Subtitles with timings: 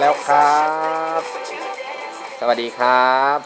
[0.00, 0.60] แล้วครั
[1.18, 2.38] บ But you dance.
[2.40, 3.38] สวัสดีครับ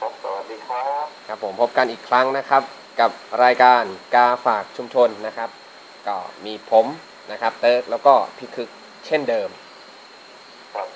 [0.00, 2.62] ครับ สวัสดีครับ ครับผมพบกันอีกครั้งนะครับ
[3.00, 3.10] กับ
[3.44, 3.82] รายการ
[4.14, 5.50] กาฝากชุมชนนะครับ
[6.06, 6.86] ก็มีผม
[7.32, 8.68] นะครับ เติร์กแล้วก็พี่คึก
[9.06, 9.48] เช่นเดิม
[10.74, 10.88] ครับ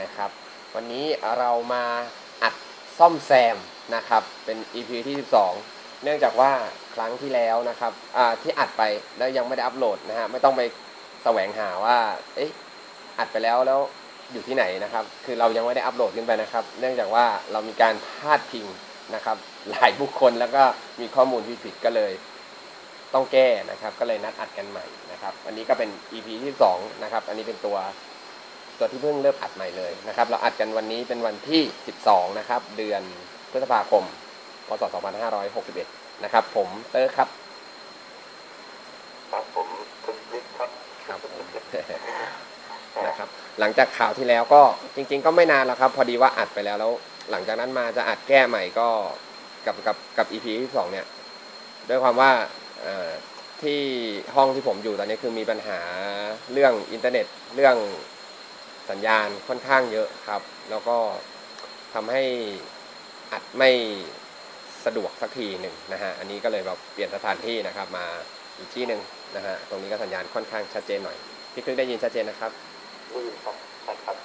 [0.00, 0.30] นะครับ
[0.74, 1.06] วันนี้
[1.38, 1.84] เรามา
[2.42, 2.54] อัด
[2.98, 3.56] ซ่อมแซม
[3.94, 5.16] นะครับ เป็น EP ที่
[5.60, 6.52] 12 เนื่องจากว่า
[6.94, 8.82] ครั้งที่แล้วนะครับอ่าที่อัดไป
[9.18, 10.62] แล้วยังไม่ได้อัปโหลดนะฮะไม่ต้องไป
[11.24, 11.98] แสวงหาว่า
[12.36, 12.50] เอ๊ะ
[13.18, 13.80] อัดไปแล้วแล้ว
[14.32, 18.66] อยู่ที่ไหนนะครับ คือเรายังไม่ได้อัปโหลดขึ้นไปนะครับ เนื่องจากว่าเรามีการพาดพิง
[19.14, 19.36] นะครับ
[19.70, 20.62] หลายบุคคลแล้วก็
[21.00, 22.12] มีข้อมูลที่ผิดก็เลย
[23.14, 27.76] ต้องแก้นะครับ ก็เลยนัดอัดกันใหม่นะครับ อันนี้ก็เป็น EP ที่2นะครับ อันนี้เป็นตัว
[28.78, 31.62] ตัวที่เพิ่งเริ่มอัดใหม่เลยนะครับ เราอัดกันวันนี้เป็นวันที่
[32.00, 33.02] 12 นะครับ เดือน
[33.50, 34.04] พฤษภาคม
[34.68, 34.82] พศ
[35.52, 37.28] 2561 นะครับ ผมเตอร์ครับ
[39.32, 39.68] ครับผม
[40.04, 40.70] คึกฤทธิ์ครับ
[41.08, 41.44] ครับผม
[43.06, 43.28] นะครับ
[43.60, 44.62] หลังจากข่าวที่แล้วก็
[44.96, 46.92] จริง ๆ ก็ไม่นานแล้วครับ พอดีว่าอัดไปแล้วแล้ว
[47.30, 48.88] หลังจากนั้นมาจะอัดแก้ใหม่ก็
[49.66, 51.06] กับกับกับ EP ที่สองเนี่ย
[51.88, 52.30] ด้วยความว่า
[53.62, 53.80] ที่
[54.34, 55.80] ห้องที่ผมอยู่ตอนนี้คือมีปัญหา
[56.52, 57.76] เรื่องอินเทอร์เน็ตเรื่อง
[58.90, 60.96] สัญญาณค่อนข้างเยอะครับ แล้วก็
[61.94, 62.22] ทำให้
[63.32, 63.70] อัดไม่
[64.84, 68.06] สะดวกสักทีหนึ่งนะฮะอันนี้ก็เลยแบบเปลี่ยนสถานที่นะครับ มา
[68.58, 69.00] อีกที่หนึ่ง
[69.36, 71.16] นะฮะตรงนี้ก็สัญญาณค่อนข้างชัดเจนหน่อย
[71.52, 72.50] พี่ครึ่งได้ยินชัดเจนนะครับ
[73.14, 74.16] ได้ยินครับใช่ครับ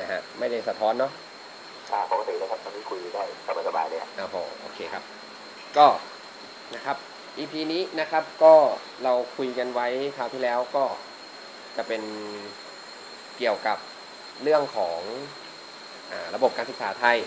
[0.00, 1.12] นะฮะไม่ได้สะท้อนเนาะ
[1.92, 3.24] อ่าปกตินะครับตอนนี้คุยได้
[3.68, 5.02] สบายๆเลยอ่าโหโอเคครับ
[5.76, 5.86] ก็
[6.74, 6.96] นะครับ
[7.38, 8.54] EP นี้นะครับก็
[9.04, 9.86] เราคุยกันไว้
[10.16, 10.84] คราวที่แล้วก็
[11.76, 12.02] จะเป็น
[13.38, 13.78] เกี่ยวกับ
[14.42, 15.00] เรื่องของ
[16.10, 17.18] อาระบบการศึกษาไทย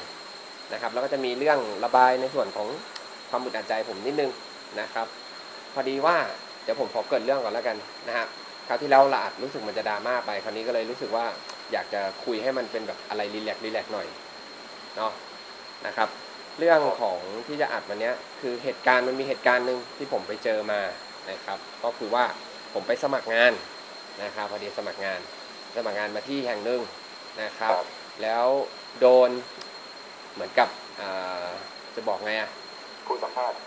[0.73, 2.67] นะครับ แล้วก็จะมีเรื่องระบายในส่วนของ
[3.29, 4.31] ความอึดอัดใจผมนิดนึง
[4.79, 5.07] นะครับ
[5.73, 6.17] พอดีว่า
[6.63, 8.42] เดี๋ยวผมขอเกริดเรื่องก่อนแล้วกันนะฮะค
[8.73, 11.25] ราวที่แล้วเราอาจรู้สึกมันจะดราม่าไปคราวนี้ก็เลยรู้สึกว่า
[11.71, 14.07] อยากจะคุยให้มันเป็นแบบอะไรรีแลกซ์รีแลกซ์หน่อย
[14.97, 15.11] เนาะ
[15.87, 16.09] นะครับ
[16.59, 20.81] เรื่องของที่จะอัดวันเนี้ยคือเหตุการณ์มันมีเหตุการณ์หนึ่งที่ผมไปเจอมา
[21.31, 22.25] นะครับ ก็คือว่า
[22.73, 23.53] ผมไปสมัครงาน
[24.23, 25.19] นะครับพอดีสมัครงาน
[25.75, 26.81] สมัครงานมาที่แห่งหนึ่ง
[27.41, 27.73] นะครับ
[28.21, 28.45] แล้ว
[28.99, 29.29] โดน
[30.33, 30.69] เหมือนกับ
[30.99, 31.47] อ่า
[31.95, 32.49] จะบอกไงอะ
[33.07, 33.57] ผู้สัมภาษณ์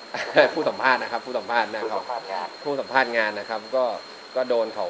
[0.55, 3.85] ผู้สัมภาษณ์นะครับ ผู้สัมภาษณ์นะผู้ครัสับมภาษณ์งานผู้สัมภาษณ์งานนะครับก็
[4.37, 4.87] ก็โดนเขา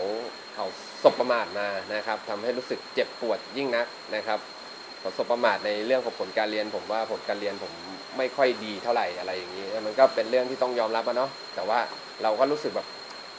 [0.55, 0.67] เขา
[1.03, 4.39] สบประมาทมานะครับทำให้รู้สึกเจ็บปวดยิ่งนักนะครับ
[5.01, 7.73] เขาสบประมาทในเรื่องของผลการเรียน ผมว่าผลการเรียนผม
[8.19, 11.79] ไม่ค่อยดีเท่าไหร่อะไรอย่างนี้ มันก็เป็นเรื่องที่ต้องยอมรับอะเนาะแต่ว่า
[12.23, 12.87] เราก็รู้สึกแบบ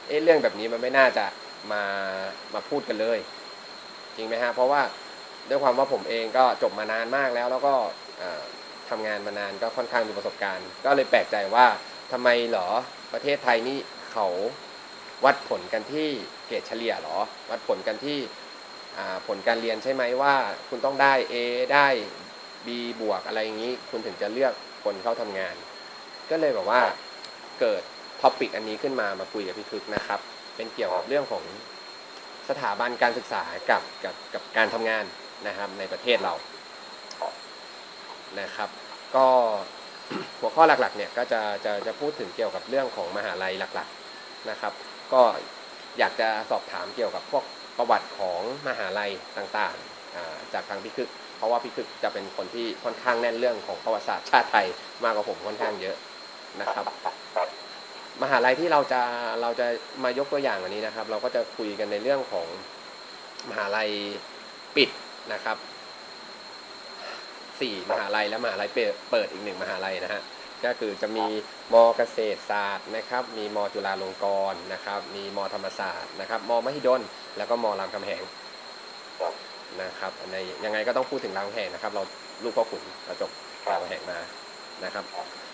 [0.08, 1.26] เอ๊ะเรื่องแบบนี้มันไม่น่าจะ
[1.72, 1.82] มา
[2.54, 3.18] มาพูดกันเลย
[4.16, 4.82] จริงไหมฮะเพราะว่า
[5.48, 7.74] ด้วยความว่าผมเองก็จบมานานมากแล้ว แล้วก็
[8.18, 8.42] เอ่อ
[8.90, 11.66] ทำงานมานานก็ค่อนข้างมีประสบการณ์ ก็เลยแปลกใจว่า
[12.12, 12.68] ทำไมเหรอ
[13.14, 13.78] ประเทศไทยนี่
[14.12, 14.26] เขา
[15.24, 16.08] วัดผลกันที่
[16.46, 17.18] เกรดเฉลี่ยหรอ
[17.50, 18.18] วัดผลกันที่
[19.26, 20.34] ผลการเรียนใช่ไหมว่า
[20.68, 21.34] คุณต้องได้ A
[21.74, 21.86] ได้
[22.66, 22.68] B
[23.00, 24.52] บวกอะไรอย่างนี้ คุณถึงจะเลือก
[24.84, 25.54] คนเข้าทำงาน
[26.30, 26.80] ก็เลยแบบว่า
[27.60, 27.82] เกิด
[28.20, 30.20] ท็อปิกอันนี้ขึ้นมามาคุยกับพี่คึกนะครับ
[30.56, 31.44] เป็นเกี่ยวกับเรื่องของ
[32.48, 35.04] สถาบันการศึกษากับกับกับการทำงาน
[35.46, 36.34] นะครับในประเทศเรา
[38.40, 38.68] นะครับ
[39.16, 39.26] ก็
[40.40, 44.72] หัวข้อหลักๆเนี่ยก็จะจะจะพูดถึงเกี่ยวกับเรื่องของมหาลัยหลักๆนะครับ
[45.12, 45.22] ก็
[45.98, 47.44] อยากจะสอบถามเกี่ยวกับพวก
[47.78, 54.66] ประวัติของมหาลัยต่างๆ จากทางพี่คึก เพราะว่าพี่คึกจะเป็นคนที่ค่อนข้างแน่นเรื่องของประวัติศาสตร์ชาติไทย
[55.04, 55.96] มากกว่าผมค่อนข้างเยอะ
[56.60, 56.84] นะครับ
[58.22, 59.02] มหาลัยที่เราจะ
[59.42, 59.66] เราจะ
[60.04, 62.46] มายกตัวอย่างอันนี้นะครับ เราก็จะคุยกันในเรื่องของ
[63.50, 63.90] มหาลัย
[64.76, 64.90] ปิด
[65.32, 65.56] นะครับ
[67.60, 68.68] สี่มหาลัยและมหาลัย
[69.10, 70.22] เปิดอีกหนึ่งมหาลัยนะฮะ
[70.64, 71.26] ก็คือจะมี
[71.72, 77.02] มเกษตรศาสตร์นะครับ มีมจุฬาลงกรณ์นะครับ มีมธรรมศาสตร์นะครับมมหิดล
[77.36, 78.22] แล้วก็มรามคำแหง
[79.20, 79.34] ครับ
[79.82, 82.02] นะครับในยังไงก็ต้องพูดถึงรามคำแหงนะครับ เรา
[82.44, 83.30] ลูกพ่อขุนเราจบ
[83.70, 84.18] รามคำแหงมา
[84.84, 85.04] นะครับ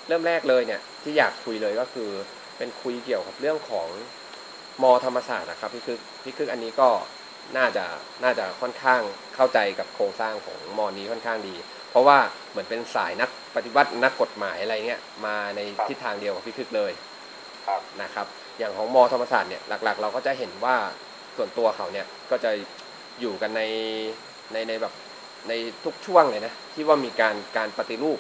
[0.09, 2.11] เริ่มแรกเลยเนี่ยที่อยากคุยเลยก็คือ
[2.56, 3.89] เป็นคุยเกี่ยวกับเรื่องของ
[4.83, 6.89] มธรรมศาสตร์นะครับพี่คึกพี่คึกอันนี้ก็
[7.56, 7.85] น่าจะ
[8.25, 9.01] น่าจะค่อนข้าง
[9.35, 11.55] เข้าใจกับโครงสร้างของมอนี้ค่อนข้างดี
[11.94, 12.19] เพราะว่า
[12.50, 16.93] เหมือนเป็นสายนักปฏิวัตินักกฎหมายอะไรเงี้ยมาในทิศทางเดียวกับพี่คึกเลย
[17.67, 18.26] ครับนะครับ
[18.58, 20.76] อย่างของมอธรรมศาสตร์เนี่ยหลักๆ เราก็จะเห็นว่า
[21.37, 22.50] ส่วนตัวเขาเนี่ยก็จะ
[23.20, 23.62] อยู่กันใน
[24.52, 24.93] ในในแบบ
[25.49, 25.52] ใน
[25.85, 28.19] ทุกช่วงเลยนะที่ว่ามีการการปฏิรูป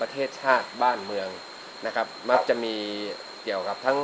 [0.00, 1.28] ประเทศชาติบ้านเมือง
[1.86, 2.74] นะครับ มักจะมี
[3.44, 3.98] เกี่ยวกับทั้ง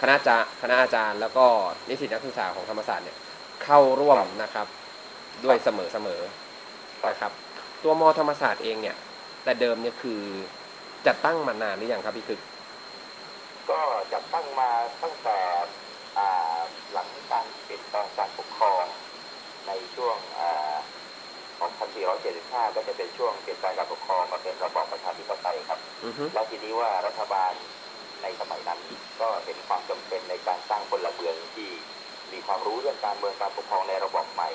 [0.00, 1.46] คณะจาคณะอาจารย์ แล้วก็
[1.88, 3.18] นิสิตนักศึกษาของธรรมศาสตร์เนี่ย
[3.64, 4.66] เข้าร่วมนะครับ
[5.44, 6.20] ด้วยเสมอเสมอ
[7.08, 7.32] นะครับ
[7.88, 8.96] ตัวมอธรรมศาสตร์เองเนี่ย
[9.44, 10.22] แต่เดิมเนี่ยคือ
[11.06, 12.40] จัดตั้งมานานหรือยังครับพี่คึก
[13.70, 13.80] ก็
[14.12, 14.70] จัดตั้งมา
[15.02, 15.38] ตั้งแต่
[16.18, 16.58] อ่า
[16.92, 18.84] หลังการเปลี่ยนแปลงการปกครอง
[19.66, 20.74] ในช่วงอ่า
[21.60, 27.52] 2475 ก็จะเป็นช่วงเปลี่ยนแปลงการปกครองมาเป็นระบอบประชาธิปไตยครับอือฮึแล้วทีนี้ว่ารัฐบาล
[28.22, 28.80] ในสมัยนั้น
[29.20, 31.70] ก็เห็นความจำเป็นในการสร้างพลเมืองที่
[32.32, 34.50] มีความรู้เรื่องการเมืองการปกครองในระบอบใหม่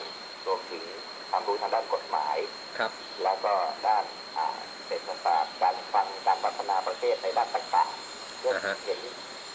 [0.48, 0.84] รวมถึง
[1.32, 2.38] ความรู้ทางด้านกฎหมาย
[2.78, 2.92] ครับ
[3.24, 3.54] แล้วก็
[3.88, 4.06] ด้าน
[4.38, 9.00] อ่าเศรษฐศาสตร์การฟังการพัฒนาประเทศในด้านต่างๆเพื่ออ่าฮะเห็น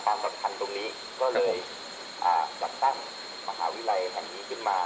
[0.04, 0.88] ความสำคัญตรงนี้
[1.20, 1.58] ก็เลครับผยม
[2.24, 2.96] อ่าจัดตั้ง
[3.48, 4.78] มหาวิทยาลัยแห่งนี้ขึ้นมา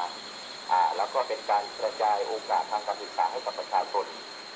[0.71, 4.07] อ่าแล้วก็เป็นการกระจายโอกาสทางการศึกษาให้กับประชาชน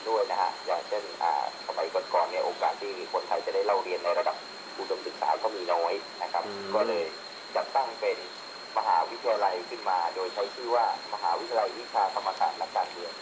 [0.08, 4.36] ด้วยนะฮะอย่างเช่นอ่าสมัยก่อนๆเนี่ยโอกาสที่คนไทยจะได้เล่าเรียนในระดับ
[4.78, 5.92] อุดมศึกษาก็มีน้อย
[6.22, 7.04] นะครับอืมก็เลย
[7.56, 8.18] จัดตั้งเป็น
[8.78, 13.12] มหาวิทยาลัยขึ้นมา โดยใช้ชื่อว่ามหาวิทยาลัยวิชาธรรมศาสตร์และการเมือง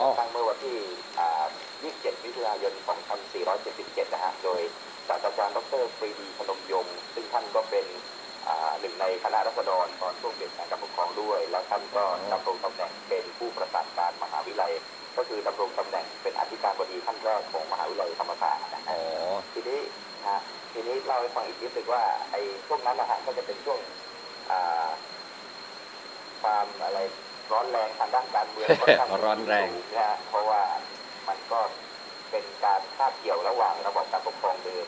[0.00, 0.78] อ๋อตั้งเมื่อวันที่
[1.18, 1.46] อ่า
[1.84, 2.72] 27 มิถุนายน
[3.42, 4.60] 2477 นะฮะ โดย
[5.08, 7.86] ศาสตราจารย์ดรปรีดีพนมยงค์ซึ่งท่านก็เป็น
[8.48, 14.72] อ่าหนึ่งในคณะรัษฎรตอนช่วงเปลี่ยนแปลงการปกครองด้วย แล้วท่านก็ดำรงตำแหน่งเป็นผู้ประสานการมหาวิทยาลัย
[15.16, 19.00] ก็คือดำรงตำแหน่งเป็นอธิการบดีท่านแรกของมหาวิทยาลัยธรรมศาสตร์นะฮะอ๋อ
[19.54, 19.80] ทีนี้
[20.28, 20.40] ฮะ
[20.72, 24.11] ทีนี้เล่าให้ฟังอีกนิดนึงว่าไอ้ช่วงนั้นนะฮะก็จะเป็นช่วงอ่า
[26.42, 26.98] ความอะไร
[27.52, 30.62] ร้อนแรงทางด้านการเมืองค่อนข้างร้อนแรงสูนะฮะเพราะว่า
[31.28, 31.60] มันก็
[32.30, 34.86] เป็นการคาบเกี่ยวระหว่างระบอบการปกครองเดิม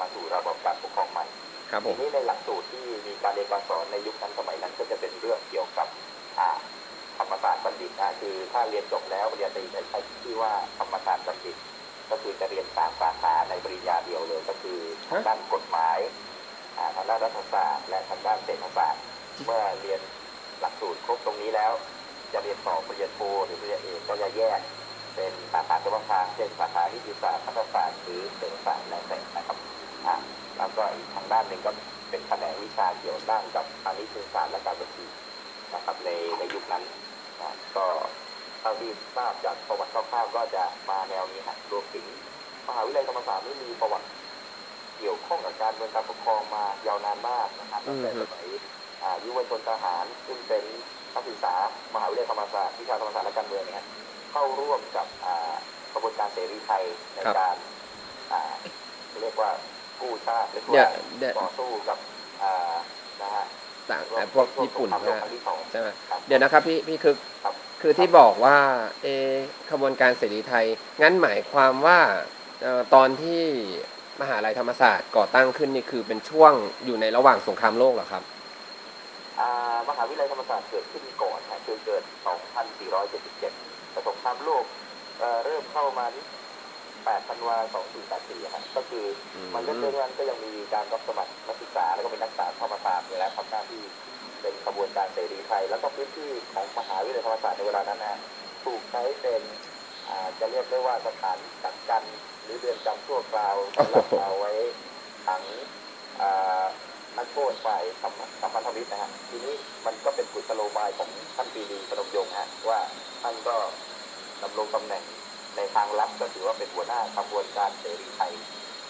[0.00, 1.26] มาสู่ระบอบการปกครองใหม่
[1.70, 5.88] ครับผทีมนี้ในหลักสูตรที่มีการเรียนการสอนในยุคนั้นสมัยนั้นก็จะเป็นเรื่องเกี่ยวกับ
[6.38, 6.50] อ่า
[7.18, 11.56] ธรรมศาสตร์บัณฑิตนะคือถ้าเรียนจบแล้วปริญญาตรีจะใช้ชื่อว่าธรรมศาสตร์บัณฑิต
[12.10, 16.25] ก็คือจะเรียนสามสาขาในปริญญาเดียวเลยก็คือทางด้านกฎหมายอ่า
[16.96, 19.02] ทางด้านรัฐศาสตร์และทางด้านเศรษฐศาสตร์
[19.44, 20.00] เมื่อเรียน
[20.60, 21.72] หลักสูตรครบตรงนี้แล้ว
[22.32, 24.60] จะเรียนต่อปริญญาโทหรือปริญญาเอกก็จะแยก
[25.14, 29.58] เป็นสาขาเฉพาะทางเช่นสาขานิติศาสตร์รัฐศาสตร์หรือเศรษฐศาสตร์แล้วแต่นะครับ
[30.06, 30.14] อ่า
[30.56, 31.70] แล้วก็อีกทางด้านหนึ่งก็
[32.10, 35.06] เป็นแขนงวิชาเกี่ยวด้านกับทางนิติศาสตร์และการบัญชี
[35.74, 36.84] นะครับในในยุคนั้น
[37.40, 37.86] นะก็
[38.60, 42.04] เท่าที่ทราบจากประวัติคร่าวๆก็จะมาแนวนี้ฮะรวมถึง
[42.68, 44.06] มหาวิทยาลัยธรรมศาสตร์นี่มีประวัติ
[44.98, 48.46] เกี่ยวข้องกับการเมืองการปกครองมายาวนานมากนะครับตั้งแต่สมัย
[49.02, 50.64] อ่ายุวชนทหารซึ่งเป็น
[51.14, 51.54] นักศึกษา
[51.94, 53.84] มหาวิทยาลัยธรรมศาสตร์วิชาธรรมศาสตร์และการเมืองเนี่ย
[54.32, 55.52] เข้าร่วมกับอ่า
[55.92, 56.84] กระบวนการเสรีไทย
[57.14, 57.56] ในครับการ
[58.32, 58.40] อ่า
[59.22, 59.50] เรียกว่า
[60.00, 60.88] กู้ชาติเรียกเนี่ยว่า
[61.20, 61.98] เนี่ยต่อสู้กับ
[62.42, 62.74] อ่า
[63.22, 63.44] นะฮะ
[63.90, 68.58] ต่างไอ้พวกญี่ปุ่นช่วงสงครามโลกนะครั้งที่สองใช่ไหมครับเดี๋ยวนะครับพี่พี่คึกครับคือที่บอกว่า
[69.02, 69.30] เออ
[69.70, 70.66] ขบวนการเสรีไทย
[71.02, 71.98] งั้นหมายความว่า
[72.62, 73.42] เอ่อตอนที่
[74.20, 76.52] มหาลัยธรรมศาสตร์ก่อตั้งขึ้นนี่คือเป็นช่วง
[76.84, 78.22] อยู่ในระหว่างสงครามโลกเหรอครับ
[79.38, 82.02] อ่ามหาวิทยาลัยธรรมศาสตร์เกิดขึ้นก่อนนะคือเกิด
[82.76, 84.64] 2477แต่สงครามโลก
[85.18, 86.24] เอ่อเริ่มเข้ามาที่
[87.06, 87.56] 8ธันวา
[88.04, 89.04] 2484ฮะก็คือ
[89.34, 93.82] อืมมันเรื่องเรื่องก็ยังมีการรับสมัครนักศึกษาแล้วก็เป็นนักศึกษาธรรมศาสตร์เนี่ยแหละทำหน้าที่
[94.40, 98.18] เป็นขบวนการเสรีไทย แล้วก็พื้นที่ของมหาวิทยาลัยธรรมศาสตร์ในเวลานั้นนะ
[98.64, 99.42] ถูกใช้เป็น
[100.08, 102.04] อ่าจะเรียกได้ว่าสถานกักกัน
[102.46, 104.52] หรือเรือนจำชั่วคราวสำหรับเอาไว้
[105.26, 105.42] ขัง
[106.20, 106.64] อ่า
[107.18, 109.54] นักโทษฝ่ายสัมสัมพันธมิตรนะฮะทีนี้
[109.86, 112.80] มันก็เป็นกุศโลบายของท่านปรีดีพนมยงค์ฮะว่า
[113.22, 113.56] ท่านก็
[114.42, 115.04] ดำรงตำแหน่ง
[115.56, 118.32] ในทางลับก็ถือว่าเป็นหัวหน้าขบวนการเสรีไทย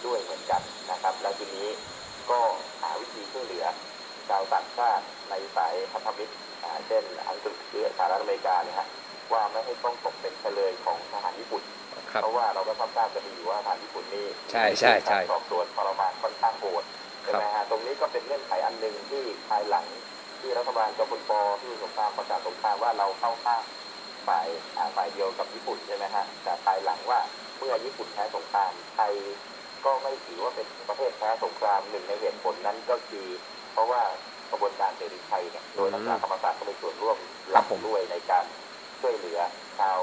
[0.06, 1.68] ด้วยเหมือนกันนะครับ แล้วทีนี้
[2.30, 2.40] ก็
[2.82, 3.64] หาวิธีช่วยเหลือ
[4.28, 8.88] ชาวต่างชาติในสายพันธมิตรอ่าเช่นอังกฤษหรือสหรัฐอเมริกาเนี่ยฮะ
[9.32, 11.62] ว่าไม่ให้ต้องตกเป็นเฉลยของทหารญี่ปุ่น
[12.16, 16.84] ครับเพราะว่าเราก็ทราบกันดีว่าทหารญี่ปุ่นนี่ใช่ใช่ใช่การสอบสวนทรมานค่อนข้างโหด
[17.22, 19.86] ใช่ไหมฮะตรงนี้ก็เป็นเงื่อนไขอันหนึ่งที่ภายหลัง
[20.40, 21.32] ที่รัฐบาลจอมพลป
[21.62, 23.62] ที่สงครามประกาศสงครามว่าเราเข้าข้าง
[24.28, 24.46] ฝ่าย
[24.76, 27.20] อ่าฝ่ายเดียวกับญี่ปุ่นใช่ไหมฮะแต่ภายหลังว่า
[27.58, 29.12] เมื่อญี่ปุ่นแพ้สงครามไทย
[29.84, 33.26] ก็ไม่ถือว่าเป็นประเทศแพ้สงครามหนึ่งในเหตุผลนั้นก็คือ
[33.72, 34.02] เพราะว่า
[34.50, 37.18] กระบวนการเสรีไทยเนี่ยโดยนักศึกษาธรรมศาสตร์ก็มีส่วนร่วม
[37.54, 38.44] ครับผมด้วยในการ
[39.00, 39.40] ช่วยเหลือ
[39.78, 39.98] ชาว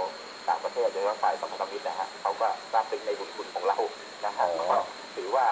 [0.49, 3.77] ต่างประเทศโดยเฉพาะฝ่ายสัมพันธมิตรนะฮะเขาก็ทราบซึ้งในบุญคุณของเรา
[4.25, 4.77] นะฮะแล้วก็
[5.15, 5.45] ถือว่า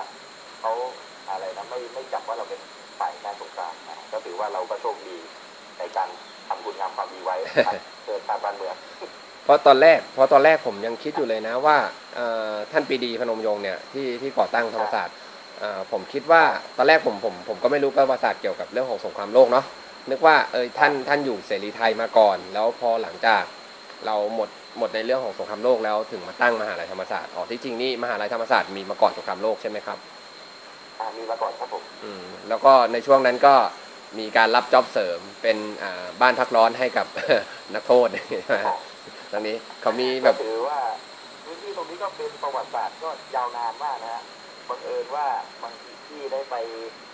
[0.62, 0.72] เขา
[1.30, 2.60] อะไรนะไม่ไม่จับว่าเราเป็น
[3.00, 5.16] ฝ่ายแพ้สงครามนะฮะก็ถือว่าเราก็โชคดี
[5.80, 6.10] ในการ
[6.48, 8.76] ทำคุณงามความดีไว้นะครับเกิดชาติบ้านเมือง
[9.44, 11.78] เพราะตอนแรกเพราะตอนแรกผมยังคิดอยู่เลยนะว่า
[12.16, 15.16] เอ่อท่านปรีดีพนมยงค์เนี่ยที่ที่ก่อตั้งธรรมศาสตร์
[15.60, 16.44] เอ่อผมคิดว่า
[16.78, 19.66] ตอนแรกผมผมผมก็ไม่รู้ประวัติศาสตร์เกี่ยวกับเรื่องของสงครามโลกเนาะ
[20.12, 23.44] นึกว่าเออท่านท่านอยู่เสรีไทยมาก่อน แล้วพอหลังจาก
[24.06, 29.98] เราหมด หมดในเรื่องของสงครามโลกแล้วถึงมาตั้งมหาลัยธรรมศาสตร์อ๋อที่จริงนี่มหาลัยธรรมศาสตร์มีมาก่อนสงครามโลกใช่ไหมครับ
[31.00, 33.56] อ่ามีมาก่อนครับผมอืมแล้วก็ในช่วงนั้นก็
[34.20, 37.08] มีการรับจ็อบเสริมเป็นอ่าบ้านพักร้อนให้กับ
[37.74, 38.08] นักโทษ
[38.46, 38.76] ใช่ไหมฮะ
[39.32, 40.80] ตอนนี้เขามีแบก็บถือว่า
[41.44, 44.24] พื้นที่ตรงนี้ก็เป็นประวัติศาสตร์ก็ยาวนานมากนะฮะ
[44.70, 45.28] บังเอิญว่า
[45.64, 46.56] บางทีที่ได้ไป
[46.96, 47.11] สัก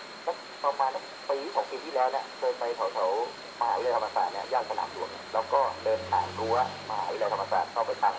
[0.64, 6.56] ประมาณสักปีสองปีที่แล้วเนี่ยเคยไปแถวๆมหาวิทยาลัยธรรมศาสตร์เนี่ยย่านสนามหลวงเนี่ยแล้วก็เดินผ่านรั้ว
[6.88, 8.14] มหาวิทยาลัยธรรมศาสตร์เข้าไปทาง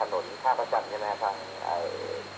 [0.00, 1.76] ถนนท่าประจันทร์ใช่ไหมทางไอ้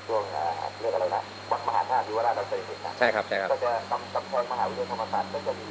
[0.06, 0.46] ช่วงอ่า
[0.80, 5.70] เรียกอะไรนะวัดมหาธาตุที่ว่าราชดำเนินนะใช่ครับใช่ครับก็จะกำกำแพงมหาวิทยาลัยธรรมศาสตร์ก็จะมี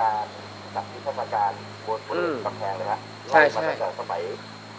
[0.00, 0.26] การ
[0.74, 1.52] จัดนิทรรศการ
[1.86, 4.22] บนบริเวณกำแพงเลยฮะใช่ไล่มาใช่ตั้งแต่สมัย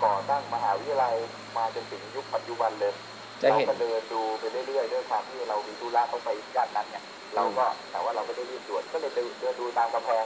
[0.04, 1.16] ก่อตั้งมหาวิทยาลัย
[1.58, 2.94] มาจนถึงยุคปัจจุบันเลย
[3.42, 7.04] จะเห็นเราก็เดินดูไปเรื่อยๆด้วยความที่เรามีธุระเข้าไปย่านนั้นเนี่ย
[7.36, 10.26] เราก็แต่ว่าเราไม่ได้รีบด่วนก็เลยเดินเดินดูตามกำแพง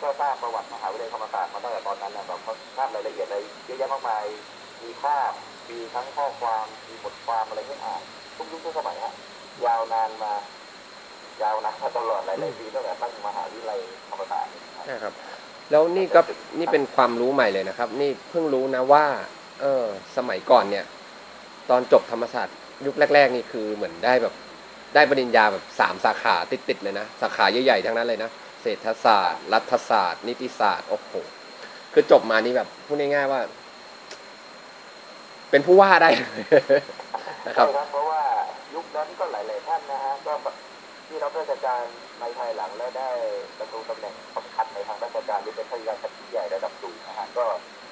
[0.00, 4.24] ก็ทราบประวัติมหาวิทยาลัยธรรมศาสตร์มาตั้งแต่ตอนนั้นนะแบบเขาทราบรายละเอียดอะไรเยอะแยะมากมาย
[4.82, 5.30] มีภาพ
[5.70, 8.02] มีทั้งข้อความมีบทความอะไรให้อ่าน
[8.36, 9.14] ทุกยุคทุกสมัยฮะ
[9.66, 10.32] ยาวนานมา
[11.42, 14.50] ยาวนานมาตลอดหลายๆปีตั้งแต่ตั้งมหาวิทยาลัยธรรมศาสตร์
[14.86, 15.12] ใช่ครับ
[15.70, 16.20] แล้วนี่ก็
[16.58, 19.04] นี่เป็นความรู้ใหม่เลยนะครับ นี่เพิ่งรู้นะว่า
[19.60, 19.84] เออ
[20.16, 20.84] สมัยก่อนเนี่ย
[21.70, 24.34] ตอนจบธรรมศาสตร์ยุคแรก ๆ นี่คือเหมือนได้แบบ
[24.94, 26.34] ได้ปริญญาแบบสามสาขา
[26.68, 28.30] ติดๆเลยนะ สาขาใหญ่ๆทั้งนั้นเลยนะ
[28.62, 31.12] เศรษฐศาสตร์ รัฐศาสตร์ นิติศาสตร์โอ้โห
[31.92, 33.40] คือจบมานี่แบบพูดง่ายๆว่า
[35.50, 36.08] เป็นผู้ว่าได้
[37.46, 38.22] นะครับเพราะว่า
[38.74, 40.32] ยุคนั้นก็หลายๆท่านนะฮะก็
[41.06, 41.82] ที่รับราชการ
[42.20, 43.10] ในภายหลังและได้
[43.58, 47.44] ดำรงตำแหน่งสำคัญในทางราชการหรือเป็นข้าราชการชั้นใหญ่ระดับสูงนะฮะก็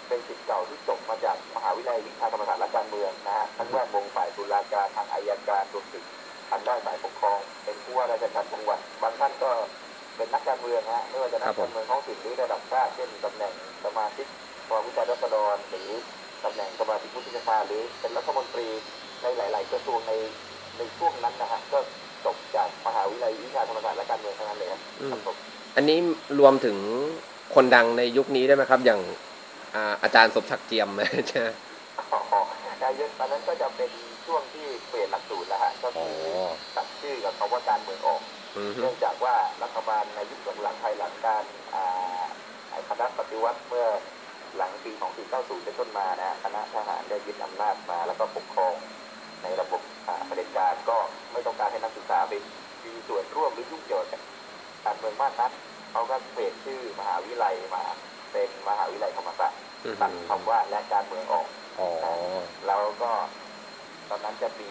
[0.09, 6.05] เป็นศิษย์เก่าที่จบมาจากมหาวิทยาลัยวิชาธรรมศาสตร์และการเมืองนะฮะทั้งแวดวงฝ่ายตุลาการทางอายการรวมถึง
[6.51, 9.51] ทางด้านฝ่ายปกครอง เป็นผู้ว่าราชการจังหวัด บางท่านก็
[10.17, 13.53] เป็นนักการเมืองฮะไม่ว่าจะนักการเมืองท้องถิ่นหรือระดับชาติเช่นตำแหน่ง
[13.85, 14.27] สมาชิก
[14.69, 15.89] กองวิจัยรัษฎรหรือ
[16.45, 18.69] ตำแหน่งสมาชิกวุฒิสภาหรือเป็นรัฐมนตรี
[19.23, 20.13] ในหลาย ๆ กระทรวงใน
[20.79, 21.79] ในช่วงนั้นนะฮะก็
[22.25, 25.37] จบจากมหาวิทยาลัยวิชาธรรมศาสตร์และการเมืองทั้งนั้นเลยครับอืมครับผม
[25.77, 25.99] อันนี้
[26.41, 26.77] รวมถึง
[27.55, 29.01] คนดังในยุคนี้ได้ไหมครับ อย่าง
[30.03, 30.89] อาจารย์สมศักดิ์เจียม
[31.29, 31.49] ใช่ไหม
[31.99, 32.41] อ๋อ
[32.79, 33.91] แต่ยุคตอนนั้นก็จะเป็น
[34.91, 38.23] เปลี่ยนหลักสูตรแล้วฮะก็อ๋คืออตัดชื่อกับคำว่าการเมืองออก
[38.57, 42.23] อือฮึเนื่องจากว่ารัฐบาลในยุคหลังๆภายหลังการอ่า
[42.71, 43.87] ไอ้คณะปฏิวัติเมื่อ
[44.57, 44.93] หลังปี
[45.29, 48.75] 2490เป็นต้นมานะฮะคณะทหารได้ยึดอำนาจมาแล้วก็ปกครอง
[49.43, 50.97] ในระบบอ่าเผด็จการก็
[51.33, 52.33] ไม่ต้องการให้นักศึกษาไป
[52.85, 54.23] มีส่วนร่วมหรือยุ่งเกี่ยวกับ
[54.87, 55.53] การเมืองมากนัก
[55.93, 57.85] เขาก็เปลี่ยนชื่อมหาวิทยาลัยมา
[58.33, 61.89] เป็นมหาวิทยาลัยธรรมศาสตร์อือตัดฮึคำว่าและการเมืองออกอ๋อ
[62.67, 63.13] แล้วก็
[64.11, 64.71] ตอนนั้นจะมี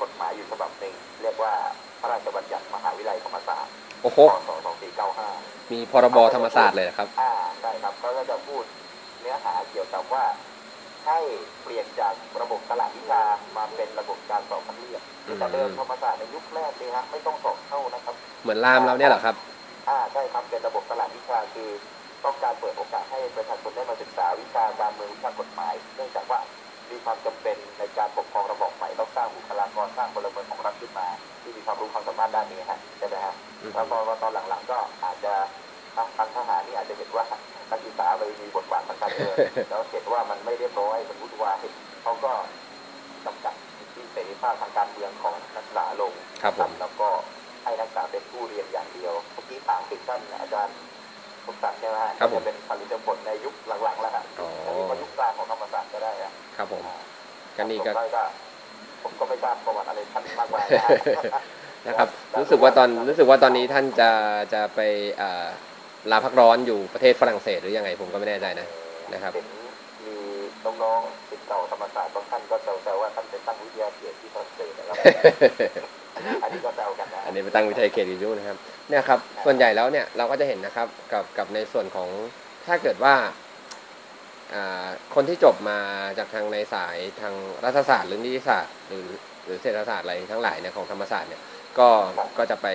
[0.00, 1.52] กฎหมายอยู่ฉบับหนึ่งเรียกว่า
[2.00, 4.50] พระราชบัญญัติมหาวิทยาลัยธรรมศาสตร์โอ้โหพศ
[5.10, 8.64] 2495 มีพรบธรรมศาสตร์เลยนะครับ อ่าใช่ครับเขาก็จะพูด
[9.20, 10.24] เนื้อหาเกี่ยวกับว่า
[11.06, 11.18] ให้
[11.62, 13.22] เปลี่ยนจากระบบตลาดวิชา
[13.56, 19.34] มาเป็นระบบการสอบคัดเลือกอืมแต่เดิมธรรมศาสตร์ในยุคแรกนี่ฮะไม่ต้องสอบเข้านะครับ เหมือนรามเราเนี่ยเหรอครับ
[19.88, 21.70] อ่าใช่ครับเป็นระบบตลาดวิชาคือ
[22.24, 26.40] ต้องการเปิดโอกาสให้ประชาชนได้มาศึกษาวิชาการเมืองวิชากฎหมาย เนื่องจากว่า
[26.90, 31.06] มีความจำเป็นในการปกครองระบอบใหม่ต้องสร้างบุคลากรสร้างพลเมืองของรัฐขึ้นมา
[31.42, 35.32] ที่มีความรู้ความสามารถด้านนี้ฮะใช่ไหมฮะอืมแล้วพอตอนหลังๆก็อาจจะ
[35.96, 37.24] ทางทางทหารนี่อาจจะเห็นว่า
[37.70, 39.36] นักศึกษาไปมีบทบาททางการเมือง
[39.68, 41.60] แล้วเห็นว่ามันไม่เรียบร้อยมันวุ่นวาย
[42.02, 42.32] เขาก็
[43.26, 47.08] จำกัดสิทธิเสรีภาพทางการเมืองของนักศึกษาลงครับผมแล้วก็
[47.64, 50.76] ให้นักศึกษาเป็นผู้เรียนอย่างเดียวเมื่อกี้ถามถึงท่านอาจารย์
[51.46, 56.82] สมศักดิ์ใช่ไหมฮะครับผมจะเป็นผลิตผลในยุคหลังๆแล้วฮะอ๋อจะเรียกว่ายุคกลางของธรรมศาสตร์ก็ได้ฮะครับผม
[57.56, 58.22] ก็นี่ก็ผมก็
[59.02, 61.42] ผมก็ไม่ทราบประวัติอะไรท่านมากมายนะฮะ
[61.86, 62.08] นะครับ
[62.40, 64.10] รู้สึกว่าตอนรู้สึกว่าตอนนี้ท่านจะ
[64.54, 64.80] จะไป
[65.20, 65.46] อ่า
[66.10, 68.66] ลาพักร้อนอยู่ประเทศฝรั่งเศสหรือยังไงผมก็ไม่แน่ใจนะ
[69.14, 69.46] นะครับเห็น
[70.06, 70.16] มี
[70.82, 74.96] น้องๆติดเก่าธรรมศาสตร์บางท่านก็แซวๆว่าท่านไปตั้งวิทยาเขตที่ฝรั่งเศสนะครับ
[76.42, 78.56] อันนี้ก็แซวกันนะอันนี้ไปตั้งวิทยาเขตอยู่ยุ่นะครับ
[78.88, 82.08] เนี่ยครับส่วนใหญ่แล้วเนี่ยเราก็จะเห็นนะครับกับกับในส่วนของ
[82.66, 83.26] ถ้าเกิดว่าอ่า
[85.14, 85.78] คนที่จบมา
[86.18, 89.06] จากทางในสายทางรัฐศาสตร์หรือนิติศาสตร์หรือ
[89.44, 91.42] หรือเศรษฐศาสตร์อะไรทั้งหลายเนี่ยของธรรมศาสตร์เนี่ย
[91.78, 91.88] ก็
[92.38, 92.68] ก็จะไป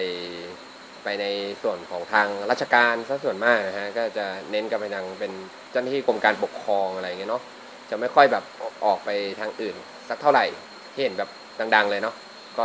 [1.03, 1.25] ไปใน
[1.63, 5.31] ส่วนของทางราชการซะส่วนมากนะฮะก็จะเน้นกันไปทางเป็น
[5.71, 7.43] เจ้าหน้าที่กรมการปกครองอะไรเงี้ยเนาะ
[7.89, 8.43] จะไม่ค่อยแบบ
[8.85, 9.75] ออกไปทางอื่น
[10.09, 10.45] สักเท่าไหร่
[10.93, 11.29] ที่เห็นแบบ
[11.75, 12.15] ดัง ๆ เลยเนาะ
[12.57, 12.63] ก็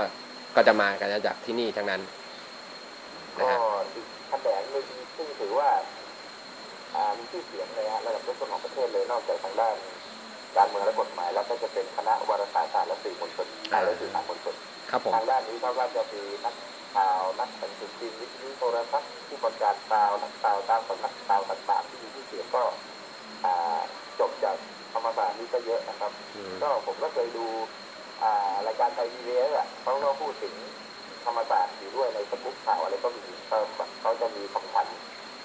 [0.56, 2.00] ก็จะมากันจากที่นี่ทั้งนั้น
[3.38, 3.58] นะก็ฮะ
[3.94, 4.84] อีกแขนงหนึ่ง
[5.16, 5.68] ซึ่งถือว่า
[7.18, 8.61] มีชื่อเสียงเลยฮะระดับต้นๆของ
[9.12, 9.76] นอกจากทางด้าน
[10.56, 14.54] การเมืองและกฎหมาย แล้วก็จะเป็นคณะวารสารศาสตร์และสื่อมวลชนอ่าและสื่อสารมวลชน
[14.90, 16.54] ครับผมทางด้านนี้เขาก็จะมีนัก
[16.94, 22.62] ข่าวนักหนังสือพิมพ์วิทยุโทรทัศน์ผู้ประกาศข่าวนักข่าวตามสำนักข่าวต่างๆที่มีชื่อเสียงก็
[23.44, 23.80] อ่า
[24.20, 24.56] จบจาก
[24.94, 27.46] ธรรมศาสตร์นี้ก็เยอะนะครับอืมก็ผมก็เคยดู
[28.22, 30.54] อ่ารายการไทยทีวีอะเขาก็พูดถึง
[31.26, 33.66] ธรรมศาสตร์อยู่ด้วยในสกุ๊ปข่าวอะไรก็มีเติม
[34.00, 34.88] เขาจะมีคำขวัญ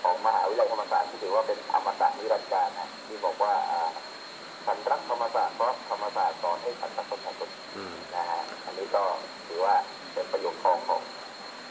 [0.08, 3.90] ของมหาวิทยาลัยธรรมศาสตร์ที่ถือว่าเป็นอมตะนิรันดร์การนะที่บอกว่าอ่า
[4.66, 9.04] ฉันรักธรรมศาสตร์เพราะธรรมศาสตร์สอนให้ฉันรักประชาชนอืมนะฮะอันนี้ก็
[9.48, 9.76] ถือว่า
[10.14, 11.02] เป็นประโยชน์ของของ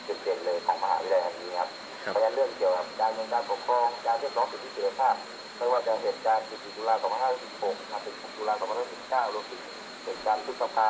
[0.04, 1.70] เด่นๆเลยของมหาวิทยาลัยแห่งนี้ครับ
[2.02, 5.16] ครับเพราะฉะนั้นเรื่องเกี่ยวกับการเมืองการปกครองการเรียกร้องสิทธิเสรีภาพ
[5.58, 6.94] ไม่ว่าจะเหตุการณ์14ตุลา
[7.42, 8.54] 2516มาถึง6ตุลา
[9.28, 9.62] 2519รวมถึง
[10.04, 10.88] เหตุการณ์พฤษภา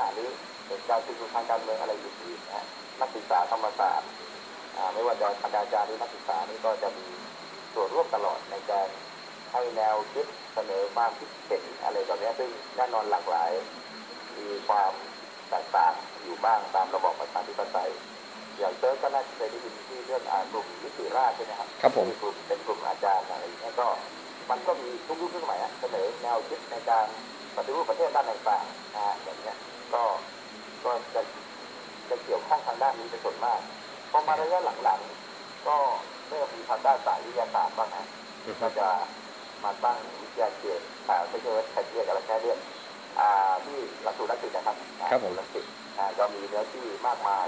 [0.00, 0.28] 2535หรือ
[0.68, 2.66] เหตุการณ์ชุมนุมทางการเมืองอะไรอื่นๆนะฮะ
[3.00, 4.23] นักศึกษาธรรมศาสตร์อ่า
[4.94, 7.06] ไม่ว่าจะคณาจารย์หรือนักศึกษานี่ก็จะมี
[7.74, 8.88] ส่วนร่วมตลอดในการ
[9.52, 13.50] ให้แนวคิดเสนอความคิดเห็นอะไรแบบนี้ซึ่งแน่นอนหลากหลาย
[14.38, 14.92] มีความ
[15.50, 17.90] แตกต่างอยู่บ้างตามระบอบประชาธิปไตย
[18.58, 23.88] อย่างเซิร์ฟก็น่าจะเคยได้ยินที่เรื่องอากลุ่มวิสิราชใช่ไหมครับครับผมเป็นกลุ่มเป็นกลุ่มอาจารย์อะไรอย่างเงี้ยก็
[24.50, 27.06] มันก็มีทุกยุคทุกสมัยเสนอแนวคิดในการ
[27.56, 29.56] ปฏิรูปประเทศด้านต่างๆอย่างเงี้ย
[29.94, 30.02] ก็
[30.84, 31.22] ก็จะ
[32.10, 33.60] จะเกี่ยวข้องทางด้านนี้เป็นส่วนมาก
[34.16, 35.76] พอมาระยะหลังๆ ก็
[36.28, 38.04] เริ่มมีทางด้านสายวิทยาศาสตร์บ้างนะ
[38.46, 38.88] อือฮึก็จะ
[39.64, 42.58] มาตั้งวิทยาเขตอ่าไม่ใช่ว่าใครเรียกอะไรแค่เรียก
[43.18, 47.46] อ่าที่หลักสูตรนักศึกษานะครับอ่าครับผมนักศึกษาอ่าก็มีเนื้อที่มากมาย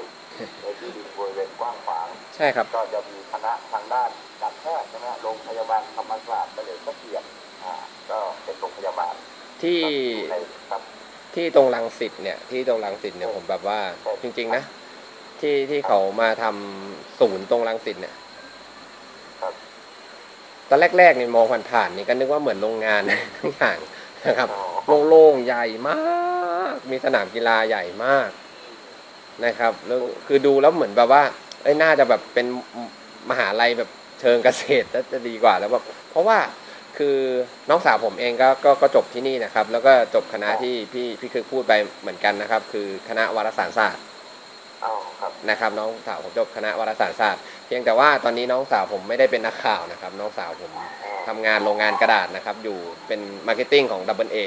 [0.60, 4.10] เนื้อที่ดินบริเวณกว้างขวางใช่ครับก็จะมีคณะทางด้าน
[4.42, 7.26] การแพทย์ใช่ไหมฮะโรงพยาบาลธรรมศาสตร์เฉลิมพระเกียรติ
[7.64, 7.74] อ่า
[8.10, 9.14] ก็เป็นโรงพยาบาล
[9.62, 9.80] ที่
[10.32, 10.36] ใน
[10.70, 10.82] ครับ
[11.34, 13.78] ที่ตรงรังสิตเนี่ยที่ตรงรังสิตเนี่ยผมแบบว่า
[14.22, 14.62] จริง ๆ นะ
[15.40, 18.14] ที่ที่เขามาทำศูนย์ตรงรังสิตเนี่ย
[19.40, 19.52] ครับ
[20.68, 23.02] ตอนแรกๆเนี่ยมองผ่านๆนี่ก็นึกว่าเหมือนโรงงาน
[23.38, 23.78] ทั้งอย่าง
[24.26, 25.96] นะครับอ๋อโล่งๆใหญ่มา
[26.72, 28.28] กมีสนามกีฬาใหญ่มาก
[29.44, 31.22] นะครับแล้วคือดูแล้วเหมือนแบบว่า
[31.62, 32.46] เอ้ยน่าจะแบบเป็น
[33.30, 36.38] มหาลัยแบบเชิงเกษตรจะดีกว่าแล้วแบบเพราะว่า
[36.98, 37.18] คือ
[37.70, 44.05] น้องสาวผมเองก็ก็ก็จบที่นี่นะครับ แล้วก็จบคณะที่พี่พี่คือพูดไปเหมือนกันนะครับ คือคณะวารสารศาสตร์อ๋อครับ
[45.50, 50.72] นะครับน้องสาวผมจบคณะวารสารศาสตร์ เพียงแต่ว่าตอนนี้น้องสาวผมไม่ได้เป็นนักข่าวนะครับ น้องสาวผม
[51.04, 54.38] อ๋อทำงานโรงงานกระดาษนะครับ อยู่เป็น marketing ของ Double A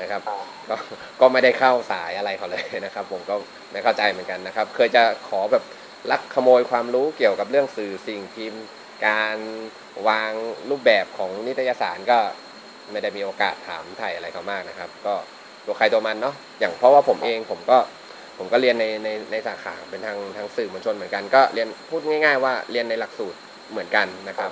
[0.00, 0.76] นะครับอ่าก็
[1.20, 3.34] ก็ไม่ได้เข้าสายอะไรเขาเลยนะครับ ผมก็
[3.72, 5.64] ไม่เข้าใจเหมือนกันนะครับ เคยจะขอแบบ
[6.10, 8.64] ลักขโมยความรู้เกี่ยวกับเรื่องสื่อสิ่งพิมพ์
[9.06, 9.36] การ
[10.08, 10.32] วาง
[10.70, 12.18] รูปแบบของนิตยสารก็
[12.90, 15.14] ไม่ได้มีโอกาสถามไถ่อะไรเขามากนะครับ ก็
[15.66, 17.78] ตัวใครตัวมันเนาะอย่างเพราะว่าผมเองผมก็
[18.42, 23.38] ผมก็เรียนในในในสาขาเป็นทางทางสื่อมวลชนเหมือนกัน ก็เรียนพูดง่าย ๆ ว่าเรียนในหลักสูตร
[23.70, 24.50] เหมือนกันนะครับ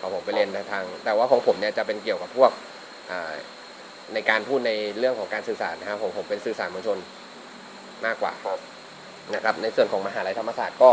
[0.00, 2.50] ของผมไปเรียนในทาง แต่ว่าของผมเนี่ยจะเป็นเกี่ยวกับพวก
[3.10, 3.32] อ่า
[4.14, 6.98] ในการพูดในเรื่องของการสื่อสารนะครับผมผมเป็นสื่อสารมวลชน
[8.06, 8.58] มากกว่าครับ
[9.34, 10.90] นะครับ ในส่วนของมหาลัยธรรมศาสตร์ก็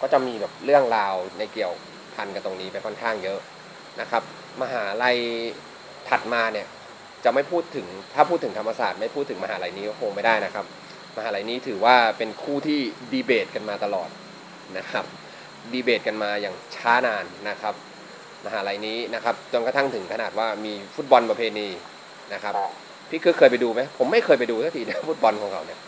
[0.00, 1.74] ก็จะมีแบบเรื่องราวในเกี่ยว
[2.14, 3.38] พันกับตรงนี้ไปค่อนข้างเยอะ
[4.00, 4.22] นะครับ
[4.62, 5.16] มหาลัย
[6.08, 6.66] ถัดมาเนี่ย
[7.24, 10.64] จะไม่พูดถึงถ้าพูดถึงธรรมศาสตร์ไม่พูดถึงมหาลัยนี้ก็คงไม่ได้นะครับ
[11.16, 12.80] มหาลัยนี้ถือว่าเป็นคู่ที่
[13.12, 14.10] ดีเบตกันมาตลอด
[14.78, 15.04] นะครับ
[15.72, 17.74] ดีเบตกันมาอย่างช้านานนะครับ
[18.46, 21.68] มหาลัยนี้นะครับจนกระทั่งถึงขนาดว่ามีฟุตบอลประเพณี
[22.34, 22.70] นะครับอ่า
[23.10, 25.80] พี่คือเคยไปดูไหมผมไม่เคยไปดูสักทีนะฟุตบอลของเขาเนี่ย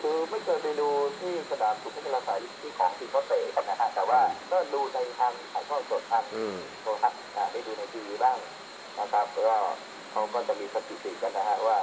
[0.00, 0.88] คือไม่เคยไปดู
[1.20, 8.38] ที่สนามสุพัชราสายที่ของทีมเขาเตะกันนะฮะแต่ว่าก็ดูในทางถ่ายทอดสดทางอืมโทรทัศน์อ่าได้ดูในทีวีบ้าง
[9.00, 9.56] นะครับก็
[10.10, 11.78] เขาก็จะมีสถิติกันนะฮะว่า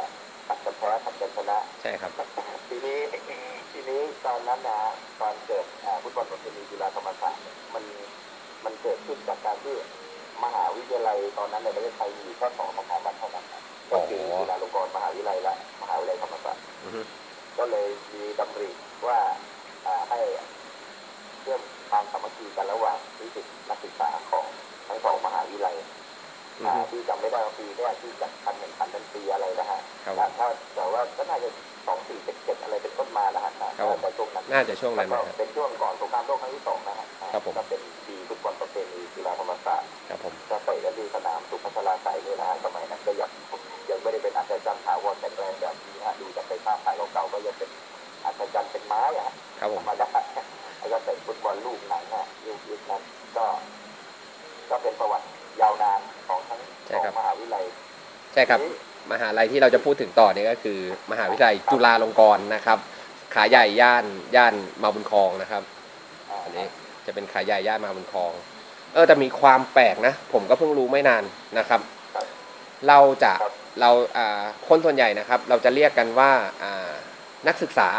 [0.50, 2.12] ตัดกันแพ้ตัดกันชนะใช่ครับ
[2.70, 2.98] ทีนี้
[3.72, 7.84] ทีนี้ตอนนั้นนะฮะตอนเกิดอ่าฟุตบอลประเพณีกีฬาธรรมศาสตร์เนี่ยมัน
[8.66, 9.76] มันเกิดขึ้นจากการที่
[10.44, 17.02] มหาวิทยาลัยตอนนั้นในประเทศไทยมีแค่สองสถาบันเท่านั้นนะก็คืออ๋อจุฬาลงกรณ์มหาวิทยาลัยและมหาวิทยาลัยธรรมศาสตร์อือฮึ
[17.58, 18.70] ก็เลยมีดำริ
[19.08, 19.20] ว่า
[19.88, 20.20] อ่าให้
[21.40, 24.46] เชื่อมความสามัคคีกันระหว่างนิสิตนักศึกษาของ
[24.88, 26.05] ทั้งสองมหาวิทยาลัยอืออ่าฮึ
[26.92, 31.50] ที่จำไม่ได้ว่าปีเนี่ยที่จัดการแข่งขันเป็นปีอะไรนะฮะครับผมแต่ถ้าแต่ว่าก็น่าจะ
[31.88, 43.30] สองสี่เจ็ดเจ็ดอะไรเป็นต้นมานะฮะครับผมแต่ช่วงนั้นน่าจะช่วงนั้นแล้วนะก็ครับเป็นช่วงก่อนสงครามโลกครั้งที่สองนะฮะอ่าครับผมก็เป็นปีฟุตบอลประเพณีกีฬาธรรมศาสตร์ครับผมก็เตะกันที่สนามสุพัชราไสยนี่นะฮะสมัยนั้นก็ยัง
[43.90, 47.70] ยังไม่ได้เป็นอัศจรรย์ถาวรแข็งแรงแบบนี้นะฮะดูจากในภาพถ่ายเก่าๆก็ยังเป็น
[48.26, 50.10] อัศจรรย์เป็นไม้อะฮะครับผธรมรมดา
[50.80, 53.02] แล้วก็เตะฟุตบอลลูกหนังอะยุคยุคนั้น
[53.38, 53.46] ก็
[54.70, 55.28] ก็เป็นประวัติ
[55.62, 56.00] ยาวนาน
[57.16, 57.66] ของทั้งสองมหาวิทยาลัย
[58.34, 58.60] ใช่ครับ
[59.12, 60.80] มหาลัยที่เราจะพูดถึงต่อเนี่ยก็คือ
[61.12, 62.78] มหาวิทยาลัยจุฬาลงกรณ์นะครับ
[63.34, 65.64] ขาใหญ่ย่านย่านมาบุญคลองนะครับ
[66.30, 66.66] อ่าอันนี้
[67.06, 68.32] จะเป็นขาใหญ่ย่านมาบุญคลอง
[68.94, 71.24] เออแต่มีความแปลกนะ ผมก็เพิ่งรู้ไม่นาน
[71.58, 71.82] นะครับ
[72.16, 72.26] ครับ
[72.88, 76.32] เราจะครับเราอ่าคนส่วนใหญ่นะครับ เราจะเรียกกันว่า
[76.64, 76.92] อ่า
[77.48, 77.90] นักศึกษา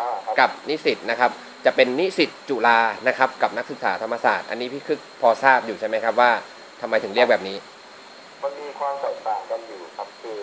[0.00, 1.30] อ่าครับกับนิสิตนะครับ
[1.64, 6.30] จะเป็นนิสิตจุฬานะครับ กับนักศึกษาธรรมศาสตร์ อันนี้พี่คึกพอทราบอยู่ใช่ไหมครับว่า
[6.80, 7.79] ทำไมถึงเรียกแบบนี้มันมี
[8.80, 10.42] ความแตกต่างกันอยู่ครับคือ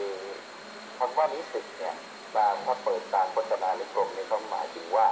[0.97, 1.95] คำว่านิสิตเนี่ย
[2.35, 5.07] ตามถ้าเปิดตามพจนานุกรมเนี่ยก็หมายถึงว่า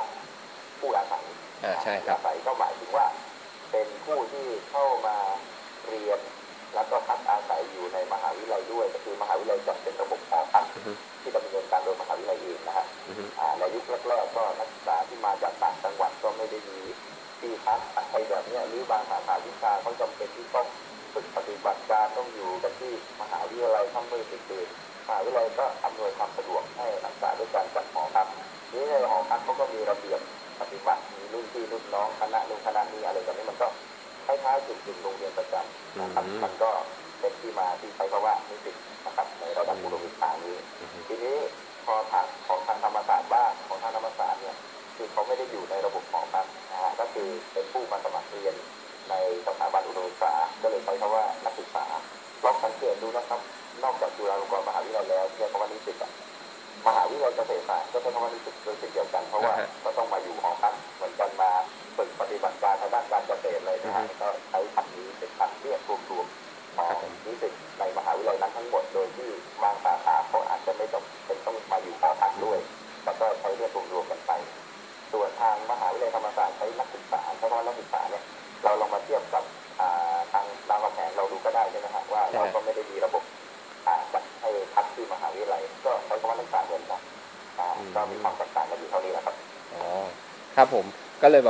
[0.79, 1.25] ผู้อาศัย
[1.63, 3.07] อ่าใช่ครับอาศัยก็หมายถึงว่า
[3.71, 5.17] เป็นผู้ที่เข้ามา
[5.87, 6.19] เรียน
[6.75, 14.44] แล้วก็พักอาศัยอยู่ในมหาวิทยาลัยด้วยก็คือมหาวิทยาลัยจัดเป็นระบบหอพักอือฮึที่ดำเนินการโดยมหาวิทยาลัยเองนะฮะอือฮึอ่าในยุคแรกๆก็
[36.25, 36.71] มมันก็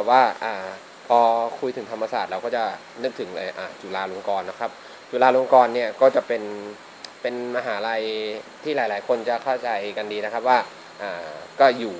[0.09, 0.53] ก็เลยแบว่าอ่า
[1.07, 1.19] พอ
[1.59, 2.63] คุยถึงธรรมศาสตร์เราก็จะ
[3.03, 4.71] นึกถึงเลยอ่าจุฬาลงกรณ์นะครับ
[5.09, 6.43] จุฬาลงกรณ์เนี่ยก็จะเป็น
[7.21, 8.03] เป็นมหาลัย
[8.63, 10.59] ที่หลาย ๆ คนจะเข้าใจกันดีนะครับว่า
[11.01, 11.95] อ่าก็อยู่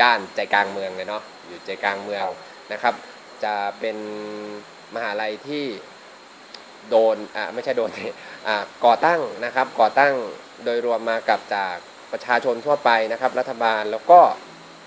[0.00, 2.26] ย่านใจกลางเมืองเลยเนาะอยู่ใจกลางเมือง
[2.72, 2.94] นะครับ
[3.44, 3.96] จะเป็น
[4.94, 5.64] มหาลัยที่
[6.90, 7.90] โดนอ่าไม่ใช่โดน
[8.46, 10.14] อ่าก่อตั้งนะครับก่อตั้ง
[10.64, 11.76] โดยรวมมากับจาก
[12.12, 14.20] ประชาชนทั่วไปนะครับ รัฐบาลแล้วก็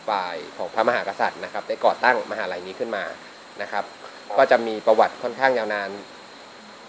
[0.10, 3.04] ฝ่ายของพระมหากษัตริย์นะครับ ได้ก่อตั้งมหาลัยนี้ขึ้นมา
[3.62, 3.84] นะครับ
[4.38, 5.90] ก็จะมีประวัติค่อนข้างยาวนาน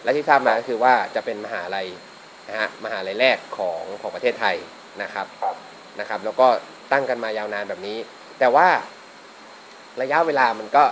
[0.05, 1.89] และที่ทราบมาก็คือว่าจะเป็นมหาลัย
[2.49, 4.57] นะฮะมหาลัยแรกของของประเทศไทย
[5.03, 5.57] นะครับครับ
[6.01, 6.47] นะครับ แล้วก็
[6.93, 7.99] ตั้งกันมายาวนานแบบนี้
[8.39, 8.69] แต่ว่า
[10.01, 10.85] ระยะเวลามันก็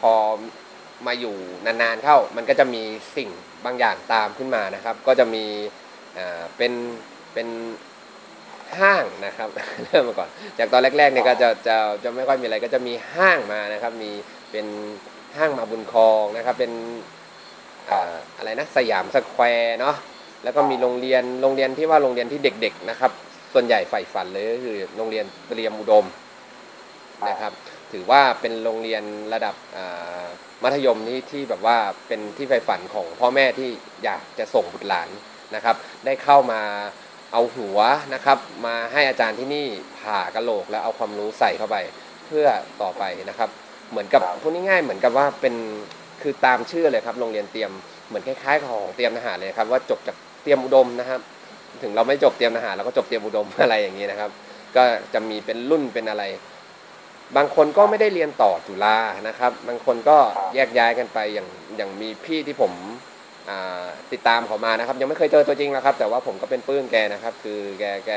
[0.00, 0.14] พอ
[1.06, 2.82] มาอยู่นานๆเข้า มันก็จะมี
[3.16, 3.30] สิ่ง
[3.64, 5.44] บางอย่างตามขึ้นมานะครับ ก็จะมี
[6.18, 6.72] อ่าเป็น
[7.34, 7.48] เป็น
[8.80, 9.48] ห้างนะครับ
[9.84, 14.10] เริ่มมาก่อน จากตอนแรกๆเนี่ยก็จะจะจะไม่ค่อยมีอะไรก็จะมีห้างมานะครับ มี
[14.50, 14.66] เป็น
[15.36, 16.72] ห้างมาบุญครองนะครับ เป็น
[18.36, 19.96] อะไรนะสยามสแควร์เนาะ
[20.44, 23.10] แล้วก็มีโรงเรียนโรงเรียนที่ว่าโรงเรียนที่เด็ก ๆนะครับ
[23.52, 26.06] ส่วนใหญ่ใฝ่ฝันเลยก็คือโรงเรียนเตรียมอุดม
[27.28, 27.52] นะครับ
[27.92, 29.02] ถือว่าเป็นโรงเรียน
[29.34, 29.54] ระดับ
[30.62, 31.76] มัธยมนี่ที่แบบว่า
[32.08, 33.68] เป็นที่ใฝ่ฝันของพ่อแม่ที่
[34.04, 35.08] อยากจะส่งบุตรหลาน
[35.54, 36.60] นะครับ ได้เข้ามา
[37.32, 37.78] เอาหัว
[38.14, 39.66] นะครับมาให้อาจารย์ที่นี่
[39.98, 41.76] ผ่ากะโหลกแล้วเอาความรู้ใส่เข้าไป
[42.26, 42.46] เพื่อ
[42.82, 43.50] ต่อไปนะครับ
[43.90, 45.54] เหมือนกับครับพูดง่ายๆเหมือนกับว่าเป็น
[46.22, 47.70] คือตามชื่อเลยครับโรงเรียนเตรียม
[48.08, 51.20] เหมือนคล้ายๆของเตรียมทหารเลยครับว่าจบจากเตรียมอุดมนะครับ
[51.82, 54.30] ถึงเราไม่จบเตรียมทหารเราก็จบเตรียมอุดมอะไรอย่างนี้นะครับ
[54.76, 54.82] ก็
[55.14, 56.24] จะมีเป็นรุ่นเป็นอะไร
[57.36, 60.16] บางคนก็ไม่ได้เรียนต่อจุฬานะครับ บางคนก็
[60.54, 63.15] แยกย้ายกันไปอย่างอย่างมีพี่ที่ผมอ่า
[64.12, 68.10] ติดตามเขามานะครับ ยังไม่เคยเจอตัวจริงนะครับ แต่ว่าผมก็เป็นปลื้มแกนะครับ คือแกแก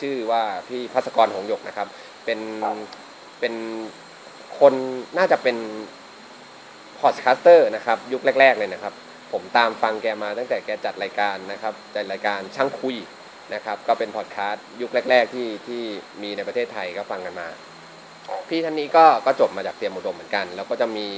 [0.00, 1.88] ชื่อว่าพี่พัสกรหงส์หยกนะครับ
[2.24, 2.40] เป็น
[3.40, 3.54] เป็น
[4.58, 4.74] คน
[5.18, 5.56] น่าจะเป็น
[7.00, 8.94] podcaster นะครับ ยุคแรก ๆ เลยนะครับ
[9.32, 12.96] ผมตามฟังแกมาตั้งแต่แกจัดรายการนะครับจัดรายการช่างคุย
[13.54, 15.82] นะครับ ก็เป็นพอดแคสต์ยุคแรก ๆ ที่ที่
[16.22, 17.48] มีในประเทศไทยก็ฟังกันมา
[18.48, 21.08] พี่ท่านนี้ก็ก็จบมาจากเตรียมอุดมเหมือนกัน แล้วก็จะมี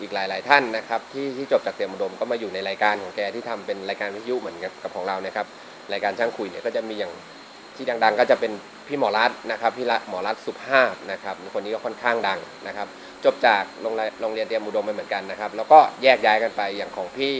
[0.00, 5.46] อีกหลาย ๆ ท่านนะครับที่ที่จบจากเตรียมอุดมก็มาอยู่ในรายการของแกที่ทำเป็นรายการวิทยุเหมือนกับกับของเรานะครับ
[5.92, 7.12] รายการช่างคุยเนี่ยก็จะมีอย่าง
[7.76, 8.52] ที่ดัง ๆ ก็จะเป็น
[8.88, 12.86] พี่หมอรัตน์นะครับพี่หมอรัตน์สุภาพนะครับคนนี้ก็ค่อนข้างดังนะครับ
[13.24, 17.32] จบจากโรงเรียนโรงเรียนเตรียมอุดมไปเหมือนกันนะครับ แล้วก็แยกย้ายกันไปอย่างของพี่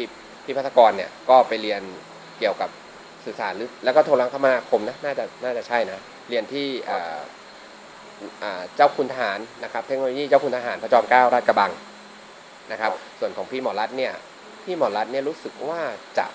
[0.45, 1.83] พี่พัฒกรเนี่ยก็ไปเรียน
[2.39, 2.71] เกี่ยวกับ
[3.25, 6.67] สื่อสารหรือแล้วก็โทรคมนาคมนะน่าจะน่าจะใช่นะเรียนที่
[8.77, 11.71] เจ้าคุณทหารนะครับ เทคโนโลยีเจ้าคุณทหารพระจอมเกล้าราชกระบัง
[12.73, 14.13] นะครับ ส่วนของพี่หมอรัตน์เนี่ย
[14.65, 15.81] พี่หมอรัตน์เนี่ยรู้สึกว่า
[16.19, 16.27] จะ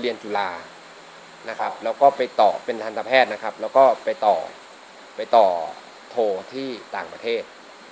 [0.00, 0.50] เรียนจุฬา
[1.48, 4.36] นะครับ แล้วก็ไปต่อเป็นทันตแพทย์นะครับ แล้วก็ไปต่อ
[5.16, 5.46] ไปต่อ
[6.10, 6.16] โท
[6.52, 7.42] ที่ต่างประเทศ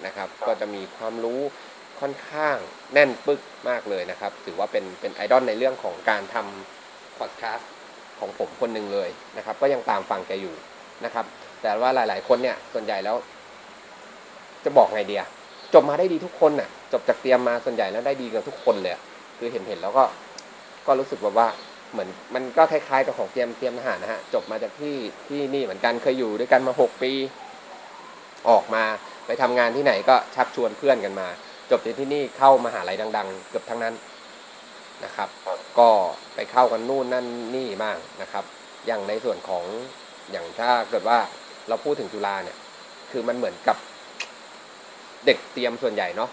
[0.06, 1.40] นะครับ ก็จะมีความรู้
[2.00, 2.56] ค่อนข้าง
[2.92, 7.70] แน่นปึกมากเลยนะครับ ถือว่าเป็นเป็นไอดอลในเรื่องของการทำพอดแคสต์
[8.20, 10.54] ของผมคนหนึ่งเลยนะครับ ก็ยังตามฟังแกอยู่
[11.04, 11.24] นะครับ
[11.62, 13.16] แต่ว่าหลาย ๆ คนเนี่ยส่วนใหญ่แล้ว
[14.64, 15.24] จะบอกไงเดีย
[15.74, 18.92] จบมาได้ดีทุกคนน่ะ จบจากเตรียมมาส่วนใหญ่แล้วได้ดีกับทุกคนเลย
[19.38, 20.04] คือเห็นเห็นแล้วก็
[20.86, 21.48] ก็รู้สึกแบบว่า
[21.92, 24.94] เหมือนมันก็คล้ายๆกับของเตรียมเตรียมทหารนะฮะจบมาจากที่
[25.28, 27.12] ที่นี่เหมือนกันเคยอยู่ด้วยกันมาหกปี
[28.50, 28.84] ออกมา
[29.26, 31.28] ไปทำงานที่ไหนก็ชักชวนเพื่อนกันมา
[31.70, 33.94] จบจากที่นี่เข้ามหาลัยดัง ๆ เกือบทั้งนั้น
[35.04, 35.28] นะครับ
[35.78, 35.90] ก็
[36.34, 38.44] ไปเข้ากันนู่นนั่นนี่มากนะครับ
[38.86, 39.64] อย่างในส่วนของ
[40.30, 41.18] อย่างถ้าเกิดว่า
[41.68, 42.56] เราพูดถึงจุฬาเนี่ย
[43.10, 43.76] คือมันเหมือนกับ
[45.26, 46.30] เด็กเตรียมส่วนใหญ่เนาะ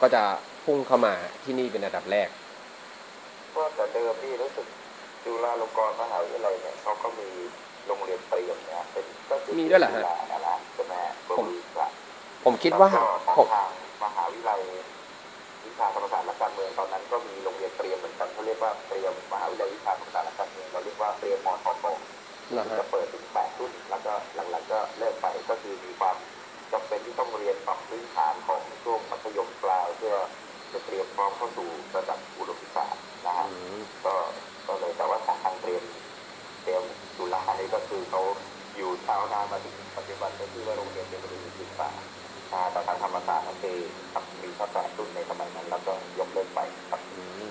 [0.00, 0.22] ก็จะ
[0.64, 2.28] พุ่งเข้ามาที่นี่เป็นอันดับแรก
[3.54, 4.66] ก็แต่เดิมที่รู้สึก
[5.24, 7.28] จุฬาลงกรณ์มหาวิทยาลัยเนี่ยเขาก็มี
[7.86, 10.94] โรงเรียนเตรียมเนี่ยเป็นก็คือมีด้วยเหรอฮะจุฬานะนะใช่ไหม
[11.36, 11.90] ผมบริษัท
[12.44, 13.70] ผมคิดว่าแล้วก็ขผองมทาง
[14.04, 14.60] มหาวิทยาลัย
[15.66, 21.86] วิชาธรรมศาสตร์และการเมืองตอนนั้นก็มีโรงเรียนเตรียมเหมือนกันเขาเรียกว่าเตรียมมหาวิทยาลัยวิชาธรรมศาสตร์และการเมืองเราเรียกว่าเตรียมมทป
[22.50, 26.16] เหรอฮะจะเปิดถึงแปดรุ่นแล้วก็หลังๆก็เลิกไปก็คือมีความ
[26.72, 30.16] จำเป็นที่ต้องเรียนปรับพื้นฐานของช่วงมัธยมปลายเพื่อ
[30.72, 32.86] จะเตรียมพร้อมเข้าสู่ระดับอุดมศึกษา
[33.26, 34.14] นะฮะอืมก็
[34.68, 35.82] ก็เลยแต่ว่าทางเตรียม
[36.62, 36.82] เตรียม
[37.16, 38.22] จุฬานี่ก็คือเขา
[38.76, 41.90] อยู่เช้านานมาถึงปัจจุบันก็คือว่าโรงเรียนเป็นโรงเรียนศึกษา
[42.52, 43.76] อ่าแต่ทางธรรมศาสตร์ก็คือ
[44.12, 47.48] ครับมีแค่แปดรุ่นในสมัยนั้นแล้วก็ยกเลิกไปครับอืม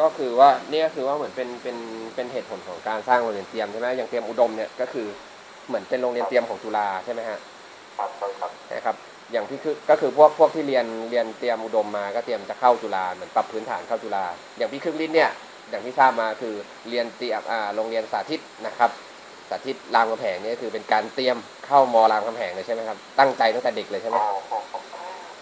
[0.00, 1.76] ก็คือว่าเนี่ยก็คือว่าเหมือนเป็นเป็น
[2.14, 5.06] เป็นเหตุผลของการสร้างโรงเรียนเตรียมใช่ไหมอย่างเตรียมอุดมเนี่ยก็คือ
[5.68, 7.38] เหมือนเป็นโรงเรียนเตรียมของจุฬาใช่ไหมฮะ
[7.98, 8.96] ครับใช่ครับนะครับ
[9.32, 14.24] อย่างที่คือก็คือพวกพวกที่เรียนเรียนเตรียมอุดมมาก็เตรียมจะเข้าจุฬาเหมือนปรับพื้นฐานเข้าจุฬา
[14.58, 15.30] อย่างพี่ครึ่งลิ้นเนี่ย
[15.70, 16.54] อย่างที่ทราบมาคือ
[16.88, 18.90] เรียนเตรียมอ่าโรงเรียนสาธิตนะครับ
[19.48, 24.60] สาธิตรามคำแหงเนี่ยคือเป็นการเตรียมเข้ามรามคำแหงเลยใช่ไหมครับตั้งใจตั้งแต่เด็กเลยใช่ไหมอ๋อ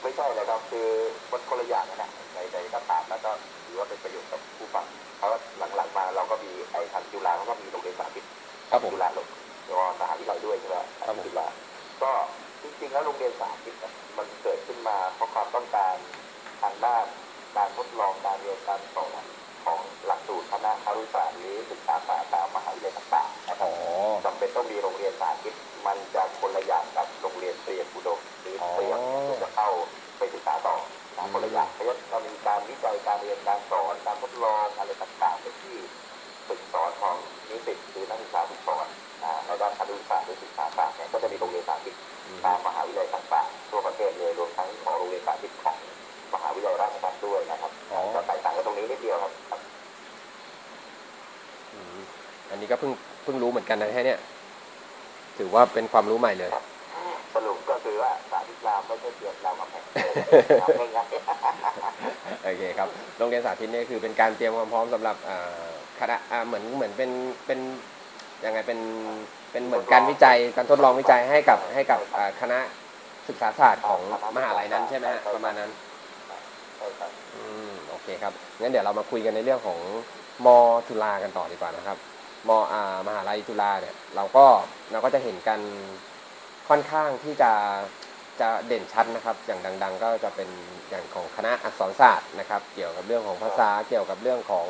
[0.02, 0.86] ไม่ใช่เลยครับคือ
[1.32, 3.30] มันคนละอย่างกันนะในในก็ตามแล้วก็
[3.64, 4.84] ถือว่าเป็นประโยชน์กับผู้ฟัง
[5.18, 5.38] เพราะว่า
[5.76, 8.24] หลังๆมาเราก็มีไอ้ทางจุฬาเขาก็มีโรงเรียนสาธิต
[8.70, 9.25] ครับผมจุฬาลง
[12.96, 15.96] แล้วโรงเรียนสาธิตเนี่ยมันเกิดขึ้นมาเพราะความต้องการ
[16.62, 17.06] ทางด้าน
[17.56, 19.22] การทดลองการเรียนการสอน
[19.64, 23.72] ของหลักสูตรคณะครุศาสตร์หรือศึกษาศาสตร์ตามมหาวิทยาลัยต่างๆนะครับอ๋อ
[24.24, 25.54] จำเป็นต้องมีโรงเรียนสาธิต
[25.86, 29.68] มันจะคนละอย่างกับโรงเรียนเตรียมอุดมหรือเตรียมเพื่อจะเข้า
[30.18, 30.76] ไปศึกษาต่อ
[31.16, 35.76] นะคนละอย่างเพราะฉะนั้นเรามีการวิจัยการเรียนการสอนการทดลองอะไรต่างๆเป็นที่
[36.48, 37.14] ฝึกสอนของ
[37.50, 38.86] นิสิตหรือนักศึกษาฝึกสอน
[39.22, 41.94] อ่าใน ด้านคณิตศาสตร์หรือศึกษาศาสตร์เนี่ยก็จะมีโรงเรียนสาธิต
[42.44, 45.76] ตามมหาวิทยาลัยต่างๆทั่วประเทศเลยรวมทั้งของโรงเรียนสาธิตของ
[46.34, 49.60] มหาวิทยาลัยราชภัฏด้วยนะครับอ๋อจะแตกต่างกันตรงนี้นิดเดียวครับครับ
[51.72, 51.98] อืม
[52.50, 52.92] อันนี้ก็เพิ่ง
[53.24, 54.20] เพิ่งรู้เหมือนกันนะแค่เนี่ย
[55.38, 56.50] ถือว่าเป็นความรู้ใหม่เลย
[57.34, 62.88] สรุปก็คือว่าสาธิตรามไม่ใช่เตรียมรามคำแหงง่ายๆโอเคครับ
[63.18, 65.66] โรงเรียนสาธิตเนี่ยคือเป็นการเตรียมความพร้อมสำหรับอ่า
[66.00, 67.10] คณะอ่าเหมือนเหมือนเป็น
[67.46, 67.60] เป็น
[68.46, 68.80] ยังไงเป็น
[69.52, 72.58] เป็นเหมือนการวิจัยการทดลองวิจัยให้กับให้กับอ่าคณะ
[73.28, 74.00] ศึกษาศาสตร์ของ
[74.36, 75.70] มหาลัยนั้นใช่ไหมฮะประมาณนั้น
[76.76, 79.80] ใช่ครับอืมโอเคครับงั้นเดี๋ยวเรามาคุยกันในเรื่องของ
[80.46, 80.48] ม
[80.88, 81.98] จุฬากันต่อดีกว่านะครับ
[82.48, 84.44] มอ่ามหาลัยจุฬาเนี่ยเราก็
[84.92, 85.60] เราก็จะเห็นกัน
[86.68, 87.52] ค่อนข้างที่จะ
[88.40, 90.48] จะเด่นชัดนะครับ อย่างดัง ๆ ก็จะเป็น
[90.90, 94.66] อย่างของคณะอักษรศาสตร์นะครับ เกี่ยวกับเรื่องของภาษาเกี่ยวกับเรื่องของ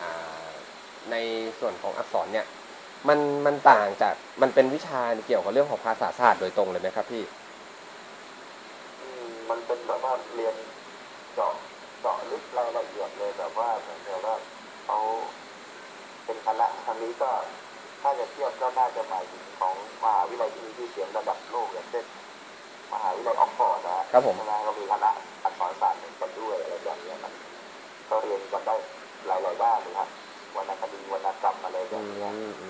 [0.00, 0.40] อา
[1.10, 1.16] ใน
[1.60, 2.46] ส่วนของอักษรเนี่ย
[3.08, 7.22] มันมันต่างจากมันเป็นวิชาเกี่ยวกับเรื่องของภาษาศาสตร์โดยตรงเลยไหมครับพี่
[9.00, 10.54] อืมมันเป็นแบบว่าเรียน
[11.34, 11.54] เจาะ
[12.00, 14.36] เจาะลึกรายละเอียดเลยแบบว่าเหมือนกับว่า
[14.84, 14.98] เขา
[16.26, 17.30] เป็นคณะครั้งนี้ก็
[18.02, 22.04] ถ้าจะเทียบก็น่าจะหมายถึงของมหาวิทยาลัยที่มีชื่อเสียงระดับโลกอย่างเช่น
[22.92, 25.10] มหาวิทยาลัยออกฟอร์ดนะครับผมใช่ไหมก็มีคณะ
[25.44, 27.32] อักษรศาสตร์เหมือนกันด้วยอะไรแบบเนี้ยมัน
[28.10, 28.76] ก็เรียนกันได้
[29.26, 30.08] หลายๆด้านเลยครับ
[30.56, 32.66] วรรณคดีวรรณกรรมอะไรแบอืบเนี้ยมอื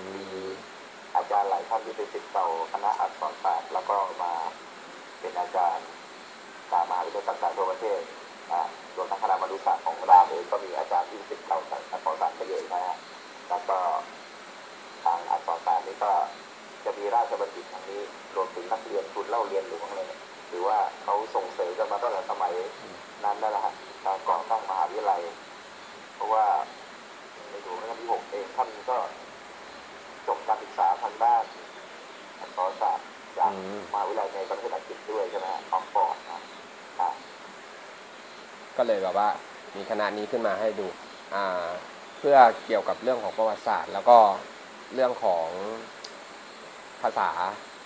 [1.31, 4.33] จารย์หลายท่านที่ไปติดเต่าคณะอักษรศาสตร์แล้วก็มา
[5.19, 5.87] เป็นอาจารย์
[6.71, 8.01] ตามมหาวิทยาลัยต่างๆทั่วประเทศ
[8.95, 12.97] รวมทั้งคณะมนุษยศาสตร์ของรามเองก็มีอาจารย์ที่ติดเต่าจากอักษรศาสตร์เยอะนะฮะ
[13.49, 13.77] แล้วก็
[15.03, 16.11] ทางอักษรศาสตร์นี่ก็
[16.85, 18.01] จะมีราชบัณฑิตทางนี้
[18.35, 20.07] รวมถึงนักเรียนทุนเล่าเรียนหลวงเนี่ย
[20.49, 22.53] หรือว่าเขาส่งเสริมกันมาตั้งแต่สมัย
[23.23, 23.73] นั้นนั่นแหละฮะ
[24.05, 25.21] การก่อตั้งมหาวิทยาลัย
[26.15, 26.45] เพราะว่า
[27.49, 28.97] ในหลวงรัชกาลที่หกเองท่านก็
[30.27, 31.43] จบการศึกษาทางด้าน
[32.57, 33.05] อักษรศาสตร์
[33.37, 36.39] จากอืมมหาวิทยาลัยในประเทศอังกฤษด้วยใช่ไหมฮะออกฟอร์ดนะ
[36.99, 37.07] อ่า
[38.77, 39.29] ก็เลยแบบว่า
[39.75, 40.87] มีคณะนี้ขึ้นมาให้ดู
[41.35, 41.67] อ่า
[42.19, 44.17] เพื่อเกี่ยวกับเรื่องของประวัติศาสตร์ แล้วก็
[44.93, 45.47] เรื่องของ
[47.01, 47.29] ภาษา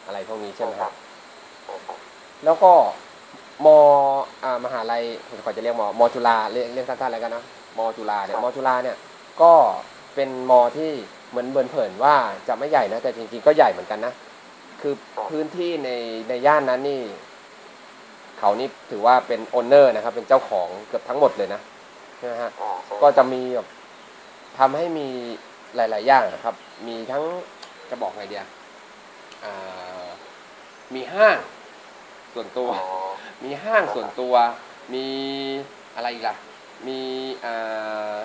[0.06, 0.93] อะไรพวกนี้ใช่ไหมครับ
[1.65, 1.99] ใช่ครับ
[2.45, 2.73] แล้วก็
[3.65, 3.67] ม
[4.43, 7.43] อ่ามหาลัยผมขอจะเรียกมมจุฬาเรียกเรียกสั้นๆแล้วกันนะ
[7.78, 8.97] มจุฬาเนี่ยมจุฬาเนี่ย
[9.41, 9.54] ก็
[10.15, 10.91] เป็นมที่
[11.30, 12.15] เหมือนเบินเผินว่า
[12.47, 14.13] จะไม่ใหญ่นะแต่จริงๆก็ใหญ่เหมือนกันนะ
[14.81, 14.93] คือ
[15.29, 15.89] พื้นที่ใน
[16.29, 17.03] ในย่านนั้นนี่
[18.39, 21.61] เขานี่ถือว่าเป็นโอนเนอร์นะครับ เป็นเจ้าของเกือบทั้งหมดเลยนะ
[22.17, 23.67] ใช่ไหมฮะอ่าใช่ก็จะมีแบบ
[24.57, 25.07] ทำให้มี
[25.75, 26.55] หลาย ๆ อย่างนะครับ
[26.88, 27.23] มีทั้ง
[27.89, 28.45] จะบอกไงเดีย
[29.43, 30.05] อ่า
[30.95, 31.38] มีห้าง
[32.33, 32.97] ส่วนตัวอ๋อ
[33.43, 34.33] มีห้างส่วนตัว
[34.93, 35.07] มี
[35.95, 36.35] อะไรอีกล่ะ
[36.88, 36.99] มี
[37.45, 38.17] อ่า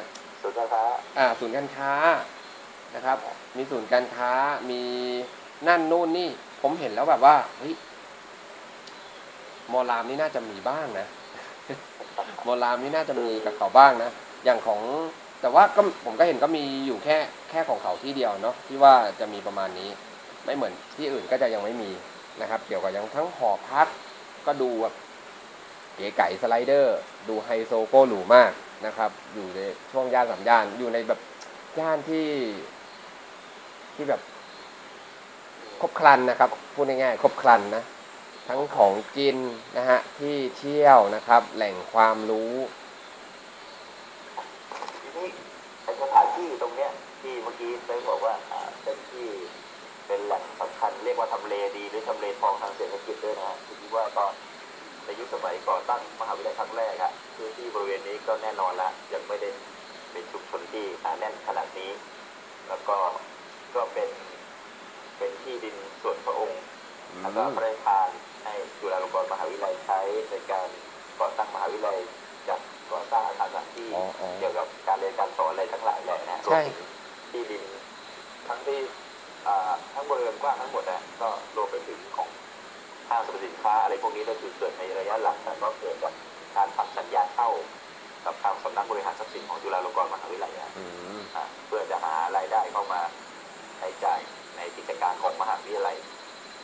[0.43, 0.83] ศูนย์การค้า
[1.19, 1.93] อ่าศูนย์การค้า
[2.95, 3.19] นะครับ
[3.57, 4.33] มีศูนย์การค้า
[4.71, 4.83] มี
[5.69, 6.29] นั่นนู่นนี่
[6.63, 7.75] ผมเห็นแล้วแบบว่าเฮ้ย
[9.73, 11.07] มอลามนี่น่าจะมีบ้างนะ
[12.47, 14.11] มอลามนี่น่าจะมีกับเขาบ้างนะ
[14.45, 14.81] อย่างของ
[15.41, 17.17] แต่ว่าก็ผมก็เห็นก็มีอยู่แค่
[17.51, 19.91] แค่ของเขาที่เดียวเนาะที่ว่าจะมีประมาณนี้
[20.45, 21.91] ไม่เหมือนที่อื่นก็จะยังไม่มี
[22.41, 23.87] นะครับ เกี่ยวกับยังทั้งหอพัก
[24.47, 24.95] ก็ดูแบบ
[25.95, 28.53] เก๋ไก๋สไลเดอร์ ดูไฮโซโก้หรูมาก
[28.87, 31.21] นะครับ อยู่ในช่วงย่านสามย่านอยู่ในแบบ
[31.81, 32.27] ย่านที่
[33.95, 34.21] ที่แบบ
[35.81, 37.85] ครบครันนะครับพูดง่ายๆครบครันนะ
[38.49, 39.39] ทั้งของกิน
[39.77, 42.53] นะฮะที่เที่ยวนะครับ แหล่งความรู้
[45.03, 45.29] ทีนี้
[45.83, 46.91] ไอ้สถานที่ตรงเนี้ย
[47.21, 49.29] ที่เมื่อกี้ได้บอกว่าอ่าเป็นที่
[50.07, 54.33] เป็นแหล่งสำคัญ เรียกว่าทำเลดีหรือทำเลทองทางเศรษฐกิจด้วยนะฮะทีนี้ว่าตอน
[55.05, 59.49] ในยุคสมัยก่อตั้งมหาวิทยาลัยครั้งแรกอะพื้นที่บริเวณนี้ก็แน่นอนละยังไม่ได้
[60.13, 61.91] เป็นชุมชนที่หนาแน่นขนาดนี้
[62.69, 62.97] แล้วก็
[63.75, 64.11] ก็เป็น
[65.21, 66.61] เป็นที่ดินส่วนพระองค์
[67.21, 68.09] แล้วก็พระราชทาน
[68.45, 70.69] ให้จุฬาลงกรณ์มหาวิทยาลัยใช้ในการ
[71.21, 71.99] ก่อตั้งมหาวิทยาลัย
[72.49, 72.61] จัด
[72.93, 76.91] ก่อสร้างอาคารสถานที่อ๋ออ๋อเกี่ยวกับการเรียนการสอนอะไรทั้งหลายแหล่นะรวใช่มถึง
[77.31, 77.63] ที่ดิน
[78.49, 78.79] ทั้งที่
[79.47, 82.29] อ่าทั้งบริเวณกว้างทั้งหมดนะก็รวมไปถึงของ
[83.09, 86.15] ห้างสรรพสินค้าอะไรพวกนี้ก็คือเกิดในระยะหลังแต่ก็เกิดจาก
[86.57, 87.51] การทำสัญญาเช่า
[88.25, 90.85] กับทางสำนักบริหารทรัพย์สินของจุฬาลงกรณ์มหาวิทยาลัยนะอื
[91.19, 93.01] มอ่าเพื่อจะหารายได้เข้ามา
[93.79, 94.21] ใช้จ่าย
[94.61, 95.97] ในกิจการของมหาวิทยาลัย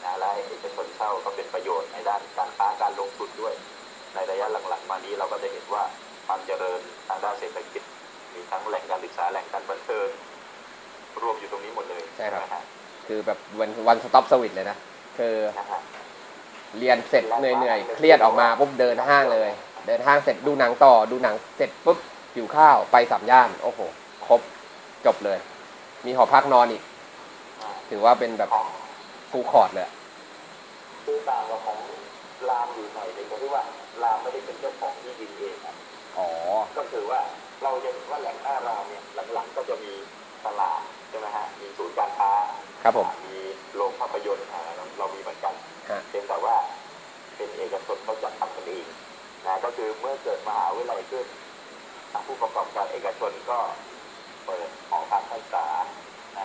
[0.05, 3.55] นะและให้เอกชนเช่าก็เป็นประโยชน์ในด้านการค้าการลงทุนด้วย
[4.15, 5.85] ในระยะหลังๆ มานี้เราก็จะเห็นว่า
[6.27, 7.83] ความเจริญทางด้านเศรษฐกิจ
[8.35, 10.09] มีทั้งแหล่งการศึกษาแหล่งการบันเทิง
[11.23, 12.63] รวมอยู่ตรงนี้หมดเลยใช่ครับนะฮะ
[13.07, 14.77] คือแบบวันวันสต็อปสวิตเลยนะ
[15.19, 15.81] คือนะฮะ
[16.79, 19.51] เรียนเสร็จเหนื่อยๆเครียดออกมาปุ๊บเดินห้างเลย
[19.87, 21.99] เดินห้างเสร็จดูหนังต่อดูหนังเสร็จปุ๊บ
[22.35, 23.81] หิวข้าวไปสามย่าน โอ้โห
[24.27, 24.41] ครบ
[25.07, 25.39] จบเลย
[26.07, 26.96] มีหอพักนอนอีกอ่า
[27.91, 28.51] ถือว่าเป็นแบบ
[29.31, 29.93] ฟูลคอร์ดเลยอะ
[31.05, 31.81] คือต่างกับของ
[32.49, 33.65] รามอยู่หน่อยหนึงก็ที่ว่า
[34.03, 35.77] รามไม่ได้เป็นเจ้าของที่ดินเองนะ
[36.17, 36.29] อ๋อ
[36.77, 37.21] ก็คือว่า
[37.63, 39.93] เราจะเห็นว่าแหล่งหน้ารามเนี่ยหลังๆก็จะมี
[40.47, 42.33] ตลาดใช่ไหมฮะมีศูนย์การค้า
[42.83, 43.39] ครับผมมี
[43.75, 45.55] โรงภาพยนตร์อ่าเราเรามีเหมือนกัน
[45.91, 46.57] ฮะเพียงแต่ว่า
[47.37, 48.87] เป็นเอกชนเขาจัดทำกันเอง
[49.47, 51.27] นะก็คือเมื่อเกิดมหาวิทยาลัยขึ้น
[52.13, 53.59] ทางผู้ประกอบการเอกชนก็
[54.47, 55.67] เปิดหอการศึกษา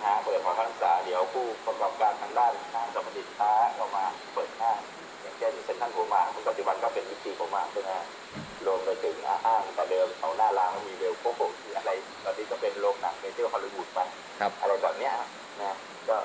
[0.02, 4.78] นะฮะเปิดหอการศึกษาเดี๋ยวผู้ประกอบการทางด้านห้างสรรพสินค้าก็มาเปิดห้าง
[5.22, 8.06] อย่างเช่นเซ็นทรัลโกมาซึ่งปัจจุบันก็เป็นวิธีโกมาใช่ไหมฮะ
[8.66, 11.92] รวมไปถึงห้างแต่เดิมเอาหน้ารางมีเวลโคโคที่อะไร
[12.24, 14.00] ตอนนี้ก็เป็นโรงหนังเมเจอร์ฮอลลีวูดไป
[14.40, 15.14] ครับอะไรแบบเนี้ย
[15.62, 15.76] นะ
[16.10, 16.18] ก็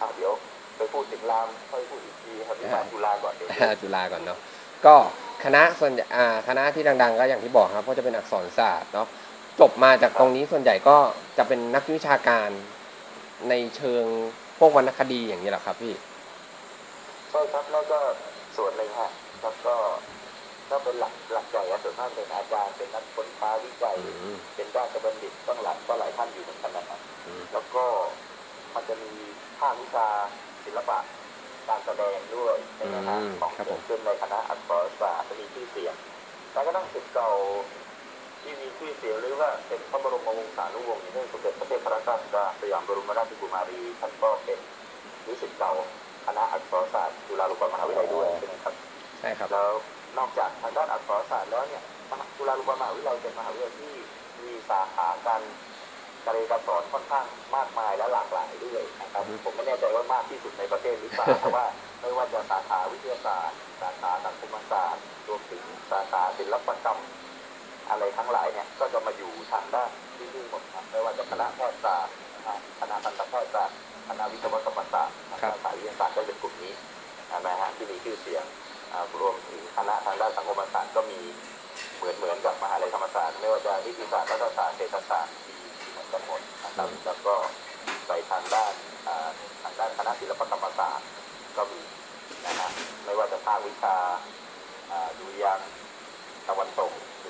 [0.00, 0.32] อะเดี๋ยว
[0.76, 3.50] ไปพูดถึงรามค่อยพูดอีกทีครับที่มาจุฬาก่อนเดี๋ยว
[3.82, 4.38] จุฬาก่อนเนาะ
[4.86, 4.94] ก็
[5.44, 9.06] คณะส่วนใหญ่อ่าคณะที่ดัง ๆ ก็อย่างที่บอกครับก็จะเป็นอักษรศาสตร์เนาะ
[9.60, 10.96] จบมาจากตรงนี้ส่วนใหญ่ก็
[11.38, 12.50] จะเป็นนักวิชาการ
[13.48, 14.04] ในเชิง
[14.58, 15.94] พวกวรรณคดีอย่างนี้แหละครับพี่
[17.30, 17.98] ใช่ครับแล้วก็
[18.56, 19.10] ส่วนหนึ่งฮะ
[19.42, 19.74] แล้วก็
[20.70, 27.84] ก็เป็นหลักหลักใหญ่อะส่วนมากเป็นอาจารย์เป็นนักค้นคว้าวิจัยอืมเป็นราชบัณฑิตต้องหลักก็หลายท่านอยู่เหมือนกันนะครับอืมแล้วก็
[28.74, 29.12] มันจะมี
[29.58, 30.06] ภาควิชา
[30.64, 30.98] ศิลปะ
[31.68, 35.94] การแสดงด้วยใช่ไหมฮะอืมของครับผมเกิดขึ้นในคณะอักษรศาสตร์จะมีชื่อเสียง
[36.52, 37.30] แล้วก็ต้องศิษย์เก่า
[38.42, 44.58] ที่มีชื่อเสียงหรือว่าเป็นพระบรมวงศานุวงศ์อย่างเช่นสมเด็จพระเทพรัตนราชสุดาสยามบรมราชกุมารีท่านก็เป็น
[45.26, 45.72] นิสิตเก่า
[46.26, 48.74] คณะอักษรศาสตร์จุฬาลงกรณ์มหาวิทยาลัยด้วยใช่ไหมครับ
[49.18, 49.68] ใช่ครับแล้ว
[50.18, 53.94] นอกจากทางด้านอักษรศาสตร์แล้วเนี่ยมหาจุฬาลงกรณ์มหาวิทยาลัยเป็นมหาวิทยาลัยที่
[54.44, 55.42] มีสาขาการ
[56.24, 57.26] การเรียนการสอนค่อนข้าง
[57.56, 61.66] มากมายและหลากหลายด้วยนะครับอือฮึผมไม่แน่ใจว่ามากที่สุดในประเทศหรือเปล่าแต่ว่า
[62.00, 67.00] ไม่ว่าจะสาขาวิทยาศาสตร์ สาขาสังคมศาสตร์รวมถึงสาขาศิลปกรรม
[67.90, 73.76] อะไรทั้งหลายเนี่ยก็จะมาอยู่ทางด้านที่นี่หมดครับไม่ว่าจะคณะแพทยศาสตร์นะครับคณะทันตแพทยศาสตร์
[74.08, 76.74] คณะวิศวกรรมศาสตร์ครับสายวิทยาศาสตร์ก็เป็นกลุ่มนี้
[77.46, 78.44] นะฮะที่มีชื่อเสียง
[78.92, 81.20] อ่ารวมถึงคณะทางด้านสังคมศาสตร์ก็มี
[81.96, 85.54] เหมือนเหมือนกับมหาลัยธรรมศาสตร์ไม่ว่าจะนิติศาสตร์รัฐศาสตร์เศรษฐศาสตร์มี
[85.90, 87.34] เหมือนกันหมดนะครับแล้วก็
[88.06, 88.72] ไปทางด้าน
[89.06, 89.28] อ่า
[89.62, 91.06] ทางด้านคณะศิลปกรรมศาสตร์
[91.56, 91.80] ก็มี
[92.44, 92.68] นะฮะ
[93.04, 93.96] ไม่ว่าจะภาควิชา
[94.90, 95.08] อ่า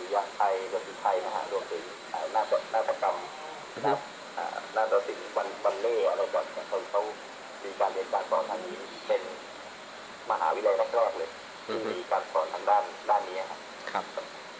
[0.00, 1.82] ริยะไทยดนตรีไทยนะฮะรวมถึง
[2.34, 3.16] นาฏนาฏกรรม
[3.84, 3.94] นา
[4.76, 7.02] นาฏศิลป์บันบันเล่อะไรแบบนี้เขาเขา
[7.64, 8.74] มีการเรียนการสอนทางนี้
[9.08, 9.22] เป็น
[10.30, 11.30] มหาวิทยาลัยแรกๆเลย
[11.66, 13.38] ที่มีการสอนทางด้านด้านนี้
[13.92, 14.04] ครับ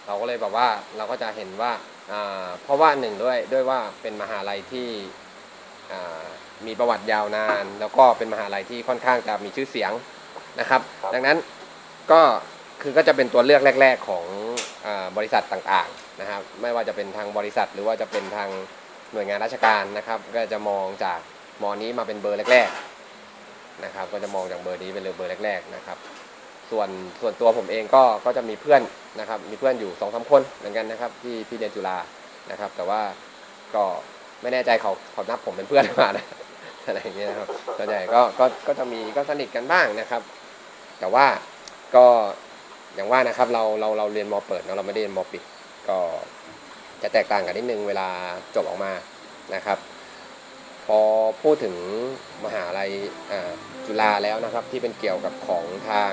[0.06, 1.72] เราก็เลยแบบว่าเราก็จะเห็นว่า
[2.62, 4.88] เพราะว่าหนึ่งด้วยด้วยว่าเป็นมหาลัยที่
[6.66, 9.92] มีประวัติยาวนาน แล้วก็เป็นมหาลัยที่ค่อนข้างจะมีชื่อเสียง
[10.60, 10.80] นะครับ
[11.14, 11.36] ดังนั้น
[12.12, 12.20] ก็
[12.82, 14.24] คือก็จะเป็นตัวเลือกแรก ๆของ
[15.16, 18.48] บริษัทต่างๆนะครับ ไม่ว่าจะเป็นทางบริษัทหรือว่าจะเป็นทาง
[19.12, 21.20] หน่วยงานราชการนะครับ ก็จะมองจาก
[21.62, 25.98] มอนี้มาเป็นเบอร์แรกๆนะครับ ก็จะมองจากเบอร์นี้เป็นเบอร์แรก ๆนะครับ
[26.70, 26.88] ส่วน
[27.20, 28.82] ส่วนตัวผมเองก็ก็จะมีเพื่อน
[29.20, 31.98] นะครับ มีเพื่อนอยู่สองสามคนเหมือนกันนะครับที่ที่เรียนจุฬา
[32.50, 33.00] นะครับ แต่ว่า
[33.74, 33.84] ก็
[34.42, 36.26] ไม่แน่ใจเขาเขานับผมเป็นเพื่อนหรือเปล่านะ
[36.86, 40.22] อะไรอย่างเงี้ยนะครับส่วนใหญ่ก็ก็ก็จะมีก็สนิทกันบ้างนะครับ
[41.00, 41.26] แต่ว่า
[41.96, 42.06] ก็
[42.94, 45.42] อย่างว่านะครับเราเราเราเรียนมเปิดเนอะเราไม่ได้เรียนมปิด
[45.88, 45.98] ก็
[47.02, 48.08] จะแตกต่างกันนิดนึงเวลา
[48.54, 48.92] จบออกมา
[49.54, 49.78] นะครับ
[50.86, 51.00] พอ
[51.42, 51.76] พูดถึง
[52.44, 52.90] มหาลัย
[53.86, 56.12] จุฬาแล้วนะครับ ที่เป็นเกี่ยวกับของทาง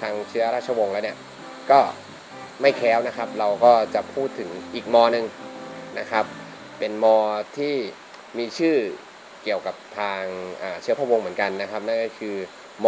[0.00, 1.16] ทางเชื้อราชวงศ์แล้วเนี่ย
[1.70, 1.80] ก็
[2.60, 5.26] ไม่แคล้วนะครับ เราก็จะพูดถึงอีกมหนึ่ง
[5.98, 6.24] นะครับ
[6.78, 7.06] เป็นม
[7.58, 7.74] ที่
[8.38, 8.76] มีชื่อ
[9.42, 10.22] เกี่ยวกับทาง
[10.82, 12.36] เชื้อพระวงศ์เหมือนกันนะครับนั่นก็คือ
[12.84, 12.86] ม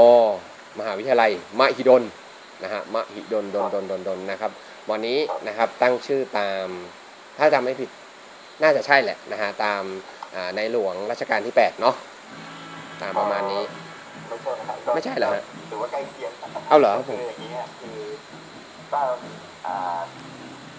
[0.78, 2.03] มหาวิทยาลัยมหิดล
[2.62, 4.50] นะฮะมหิดลดนดนดนดนนะครับ
[4.90, 6.66] วันนี้นะครับตั้งชื่อตาม
[7.38, 7.90] ถ้าจำไม่ผิด
[8.62, 9.82] น่าจะใช่แหละนะฮะตาม
[10.34, 11.96] อ่าในหลวงรัชกาลที่8เนาะ
[13.02, 13.62] ตามประมาณนี้
[14.28, 17.98] ไม่ใช่นะครับก็ไม่ใช่เหรอฮะถือว่าใกล้เคียงกันนะเอาเหรอคืออย่างนี้ยคือ
[18.90, 19.02] ถ้า
[19.66, 19.98] อ่า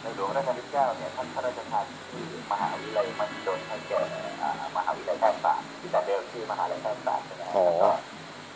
[0.04, 4.00] ในหลวงรัชกาลที่เก้าเนี่ยท่านพระราชทานชื่อมหาวิทยาลัยมหิดลให้แก่
[4.42, 7.90] อ่ามหาวิทยาลัยแพทยศาสตร์ที่แต่เดิมชื่อมหาวิทยาลัยแพทยศาสตร์ใช่ไหมฮะอ๋อแล้วก็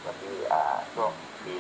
[0.05, 0.61] วันที่อ่า
[0.93, 1.11] ช่วง
[1.45, 1.53] ปี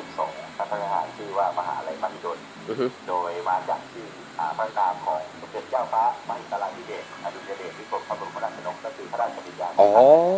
[0.00, 4.06] 2512ท่านพระราชทานชื่อว่ามหาวิทยาลัยมหิดลอือฮึโดยมาจากชื่อ
[4.38, 9.88] อ่าพระนามของสมเด็จเจ้าฟ้ามหิดลาธิเบศรอดุลยเดชที่กรมพระบรมราชชนกก็คือพระราชบิดาอ๋อ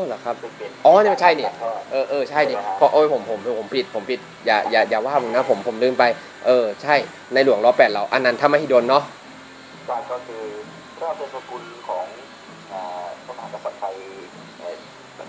[0.07, 1.53] เหรอครับซึ่งเป็นอ๋อเนี่ยมันใช่เนี่ย
[1.93, 6.05] เออเออใช่ดิเพราะโอ้ยผมผมผมผิดผมผิดอย่าอย่าอย่าว่าผมนะผมผมลืมไป
[6.47, 6.95] เออใช่
[7.35, 9.05] ในหลวงรอแปดเราอันนั้นถ้ามหิดลเนาะ
[9.89, 10.45] การก็คือ
[10.99, 12.07] พระเป็นสกุลของ
[12.73, 13.95] อ่าพระมหากษัตริย์ไทย
[14.59, 14.75] เอ่อ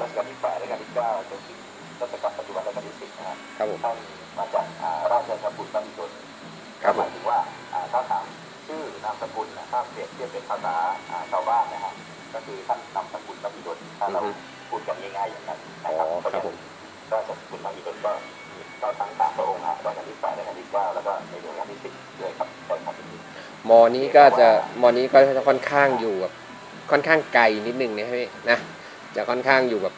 [0.01, 1.57] รัชกาลที่แปดรัชกาลที่เก้าจนถึง
[2.01, 2.34] รัชกาลปัจจุบันรัชกาลที่สิบนะ
[3.57, 3.97] ครับครับผมท่าน
[4.37, 6.11] มาจากอ่าราชสกุลมหิดล
[6.83, 7.39] ครับหผมมายถึงว่า
[7.73, 8.25] อ่าถ้าถาม
[8.67, 10.75] ชื่อนามสกุลนะถ้าเปรียบเทียบเป็นภาษา
[11.09, 11.93] อ่าชาวบ้านนะฮะ
[12.33, 14.21] ก็คือท่านนามสกุลมหิดลถ้าเรา
[14.69, 16.55] พูดกันง่ายๆอย่างนั้นอ๋นะอครับครับผม
[17.11, 18.11] ราชสกุลมหิดลก็
[18.81, 22.95] ก็ทั้งสามพระองค์ฮะรัชกาลที่แปดรัชกาลที่เก้าแล้วก็ในหลวงรัชกาลที่สิบด้วยครับใช่ครับ
[23.69, 24.47] มอนี้ก็จะ
[24.81, 26.33] มอนี้ก็จะค่อนข้างอยู่แบบ
[26.91, 28.57] ค่อนข้างไกลนิดนึงนะพี่นะ
[29.15, 29.95] จะค่อนข้างอยู่แบบ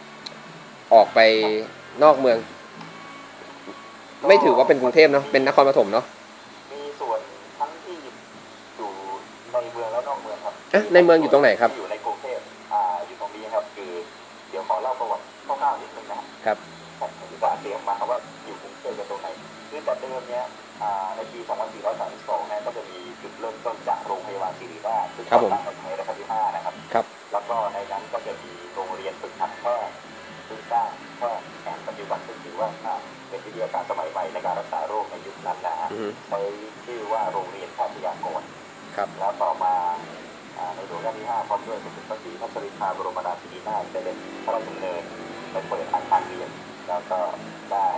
[0.93, 1.19] ออกไป
[2.03, 2.37] นอกเมือง
[4.25, 6.05] ไม่ถือว่าเป็นกรุงเทพเนาะเป็นนครปฐมเนาะ
[6.71, 7.19] มีส่วน
[7.59, 8.91] ทั้งที่อยู่
[9.53, 12.39] ในเมืองและนอกเมืองครับเอ๊ะในเมืองอยู่ตรงไหนครับที่อยู่ในกรุงเทพ
[12.73, 13.91] อ่าอยู่ตรงนี้ครับ คือ
[14.49, 16.57] เดี๋ยวขอเล่าประวัติคร่าวๆนิดนึงนะครับ
[16.99, 17.11] ผม
[17.43, 19.27] จะเรียกมาครับว่าอยู่กรุงเทพเป็นตรงไหน
[19.69, 20.45] คือแต่เดิมเนี้ย
[20.81, 21.39] อ่าในปี
[21.93, 29.93] 2432เนี่ยก็จะมีจุดเริ่มต้นจากโรงพยาบาลศิริราชซึ่งครับผมตั้งในสมัยรัชกาลที่ห้านะครับครับ แล้วก็ในนั้นก็จะมีโรงเรียนฝึกหัดแพทย์
[30.49, 32.69] ซึ่งสร้างแพทย์แผนปัจจุบันซึ่งถือว่า
[33.29, 36.39] เป็นวิทยาการสมัยใหม่ในการรักษาโรคในยุคนั้นนะฮะอือฮึใช้
[36.85, 38.41] ชื่อว่าโรงเรียนแพทยากร
[38.95, 39.73] ครับแล้วต่อมา
[40.57, 45.03] อ่าในหลวงรัชกาลที่ห้าพร้อมด้วยสมเด็จพระศรีพัชรินทราบรมราชินีนาถเสด็จพระราชดำเนิน
[45.51, 46.49] ไปเปิดอาคารเรียน
[46.87, 47.19] แล้วก็
[47.73, 47.89] ได้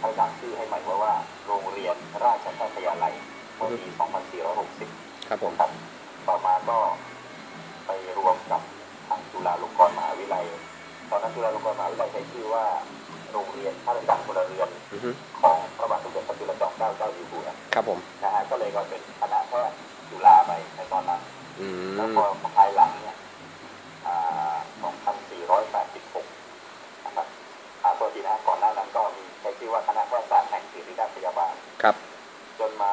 [0.00, 1.14] ให้ตั้งชื่อให้ใหม่ว่าว่า
[1.46, 3.14] โรงเรียนราชแพทยาลัย
[3.56, 3.86] เมื่อปี
[4.56, 5.70] 2460 ครับผมครับ
[6.28, 6.78] ต่อมาก็
[7.86, 8.62] ไปรวมกับ
[9.08, 10.46] ทางจุฬาลงกรณ์มหาวิทยาลัย
[11.12, 12.64] ตอนนั้นจุฬาลงกรณ์มหาวิทยาลัยใช้ชื่อว่า
[13.32, 15.10] โรงเรียนข้าราชการพลเรือนอือฮึ
[15.40, 19.76] ของพระบาทสมเด็จพระจุลจอมเกล้าเจ้าอยู่หัวครับผมนะฮะก็เลยก็เป็นคณะแพทย์
[20.10, 21.20] จุฬาไปในตอนนั้น
[21.60, 22.24] อืแล้วมพอ
[22.56, 23.16] ภายหลังเนี่ย
[24.06, 24.56] อ่า
[25.80, 27.26] 2486นะครับ
[27.82, 31.94] อ่าตัวทีนะก่อนหน้านั้นก็มีใช้ชื่อว่าคณะแพทยศาสตร์แห่งศิริราชพยาบาลครับ
[32.58, 32.90] จนมา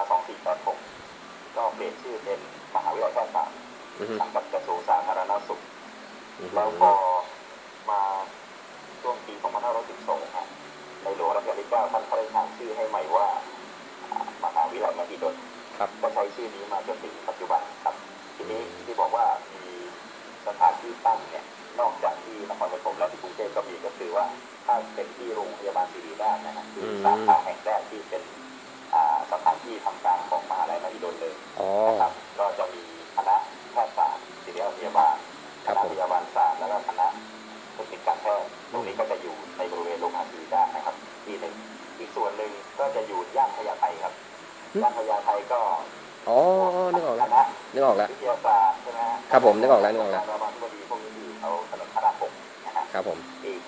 [0.78, 2.40] 2486 ก็เปลี่ยนชื่อเป็น
[2.76, 3.58] มหาวิทยาลัยแพทยศาสตร์
[4.00, 5.62] อือฮึสังกัดกระทรวงสาธารณสุข
[6.40, 6.92] อือฮึแล้วพอ
[7.92, 8.02] มา
[9.02, 9.34] ช่วงปี
[9.86, 10.48] 2512ฮะ
[11.04, 13.28] ในหลวงรัชกาลที่ 9 ท่านพระราชทานชื่อให้ใหม่ว่า
[14.12, 15.36] อ่ามหาวิทยาลัยมหิดล
[15.78, 17.96] ครับก็ใช้ชื่อนี้มาจนถึงปัจจุบันครับ
[18.36, 19.64] ทีนี้ที่บอกว่ามี
[20.48, 21.46] สถานที่ตั้งเนี่ย
[21.80, 24.26] นอกจากที่นครปฐมและที่กรุงเทพก็มีก็คือว่า
[24.66, 28.24] ถ้าเป็นที่โรงพยาบาลศิริราชนะฮะคือสาขาแห่งแรกที่เป็น
[28.94, 32.84] อ่าสถานที่ทำการของมหาลัยมหิดลเลยอ๋อนะครับก็จะมี
[33.16, 33.36] คณะ
[33.72, 35.09] แพทยศาสตร์ศิริราชพยาบาล
[44.74, 46.38] กส่วนหนึ่งก็จะอยู่ย่านพญาไทครับย่านพญาไทก็อ๋อ
[46.94, 47.44] นึกออกคแล้วณะ
[47.74, 52.32] นึกออกแล้ววิทยาศาสตร์ใช่ไหมฮะครับผมนึกออกแล้วนึกออกแล้วรามาธิบดีพวกนี้ที่เขาถนนพระรามหก
[52.66, 53.62] นะฮะครับผมอีก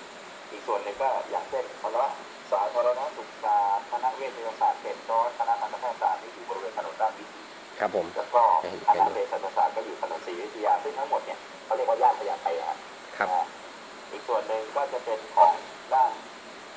[0.52, 2.04] อีกส่วนหนึ่งก็อย่างเช่นคณะ
[2.50, 7.42] สาธารณสุขศาสตร์คณะเวชศาสตร์เขตร้อยคณะทันตแพทยศาสตร์ที่อยู่บริเวณถนนด้านวิถี
[7.80, 8.42] ครับผมแล้วก็
[8.88, 12.78] คณะเภสัชศาสตร์ก็อยู่ถนนศรีอยุธยาซึ่งทั้งหมดเนี่ยเขาเรียกว่าย่านพญาไทฮะ
[13.16, 13.46] ครับนะฮะ
[14.12, 15.52] อีกส่วนหนึ่งก็จะเป็นของ
[15.92, 16.10] ด้าน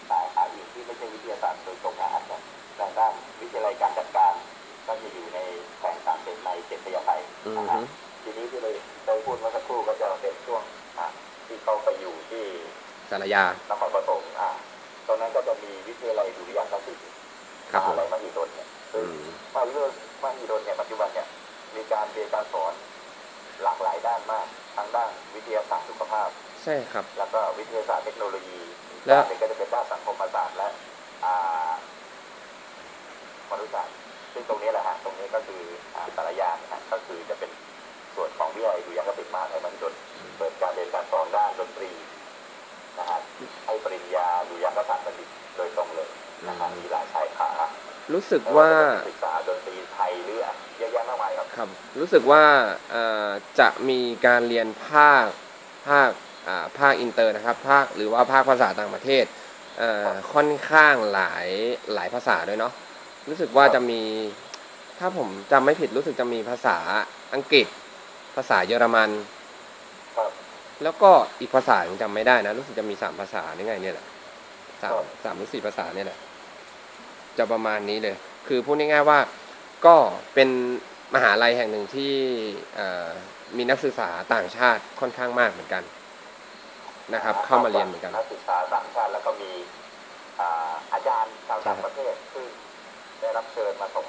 [0.10, 2.22] สายขาอื่นที่ไม่ใช่วิทยาศาสตร์โดยตรงนะฮะ
[2.78, 3.14] แต่ด้าน
[3.46, 4.34] วิทยาลัยการจัดการ
[4.88, 5.40] ก็จะอยู่ใน
[5.80, 7.12] แขวงสามเสนในเขตพญาไท
[7.46, 7.82] อือนะฮึฮะ
[8.24, 8.76] ทีนี้ที่เลย
[9.06, 10.64] ได้พูดเมื่อสักครู่ก็จะเป็นช่วง
[11.00, 11.08] อะ
[11.48, 12.44] ที่เขาไปอยู่ที่
[13.10, 14.50] สารยานครปฐมอ่า
[15.08, 17.08] ตรงนั้นก็จะมีวิทยาลัยดุริยางคศิลป์
[17.72, 19.94] ครับผมมหาลัยมหิดลเนี่ยอืซึ่งมมหาวิทยาลัย
[20.24, 21.28] มหิดลเนี่ยปัจจุบันเนี่ย
[21.76, 22.74] มีการเรียนการสอน
[23.64, 26.30] หลากหลายด้านมากทั้งด้านวิทยาศาสตร์สุขภาพ
[26.64, 28.60] ใช่ครับ แล้วก็วิทยาศาสตร์เทคโนโลยี
[29.06, 29.18] และ
[48.32, 48.72] สึกว่า
[49.10, 50.38] ศึกษาดนตรีไทยหรือ
[50.78, 51.70] เยอะแยะมากมายครับครับ
[52.00, 52.44] รู้สึกว่า
[52.92, 55.26] เอ่อจะมีการเรียนภาค
[55.88, 56.10] ภาค
[56.48, 59.26] อ่าภาคอินเตอร์นะครับ ภาคหรือว่าภาคภาษาต่างประเทศ
[59.78, 61.48] เอ่อค่อนข้างหลาย
[61.94, 62.74] หลายภาษาด้วยเนาะ
[63.30, 64.02] รู้สึกว่าจะมี
[65.00, 66.78] ถ้าผมจำไม่ผิดรู้สึกจะมีภาษา
[67.34, 67.68] อังกฤษ
[68.36, 69.10] ภาษาเยอรมัน
[70.18, 70.32] ครับ
[70.84, 74.06] แล้วก็อีกภาษาผมจำไม่ได้นะ รู้สึกจะมีสามภาษานี่ไงเนี่ยแหละ
[74.82, 76.20] สามสามหรือสี่ภาษาเนี่ยแหละ
[77.38, 78.16] จะประมาณนี้เลย
[78.48, 79.20] คือพูดง่ายๆว่า
[79.86, 79.96] ก็
[80.34, 80.50] เป็น
[81.16, 82.14] มหาลัยแห่งหนึ่งที่
[82.76, 83.08] เอ่อ
[83.58, 85.84] มีนักศึกษาต่างชาติค่อนข้างมากเหมือนกัน
[87.14, 89.52] นะครับ เข้ามาเรียนเหมือนกันนักศึกษาต่างชาติแล้วก็มี
[90.40, 92.46] อ่าอาจารย์ชาวต่างประเทศซึ่ง
[93.22, 94.06] ได้รับเชิญมาส่ง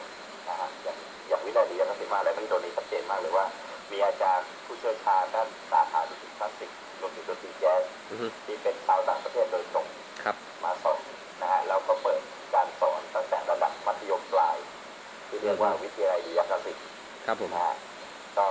[0.48, 0.96] นะฮะอย่าง
[1.28, 3.46] อย่างวิทยาลัยดุริยางคศิลป์มหาลัยมหิดลนี่ชัดเจนมากเลยว่า
[3.92, 6.70] มีอาจารย์ผู้เชี่ยวชาญด้านสาขาดนตรีคลาสสิก
[7.00, 9.86] รวมถึงดนตรีแจ๊สอือฮึที่เป็นชาวต่างประเทศโดยตรง
[10.22, 10.98] ครับมาสอน
[11.40, 12.20] นะฮะแล้วก็เปิด
[12.54, 14.56] การสอนตั้งแต่ระดับมัธยมปลาย
[15.28, 16.84] ที่เรียกว่าวิทยาลัยดุริยางคศิลป์
[17.26, 17.74] ครับผมนะฮะ
[18.36, 18.46] ก็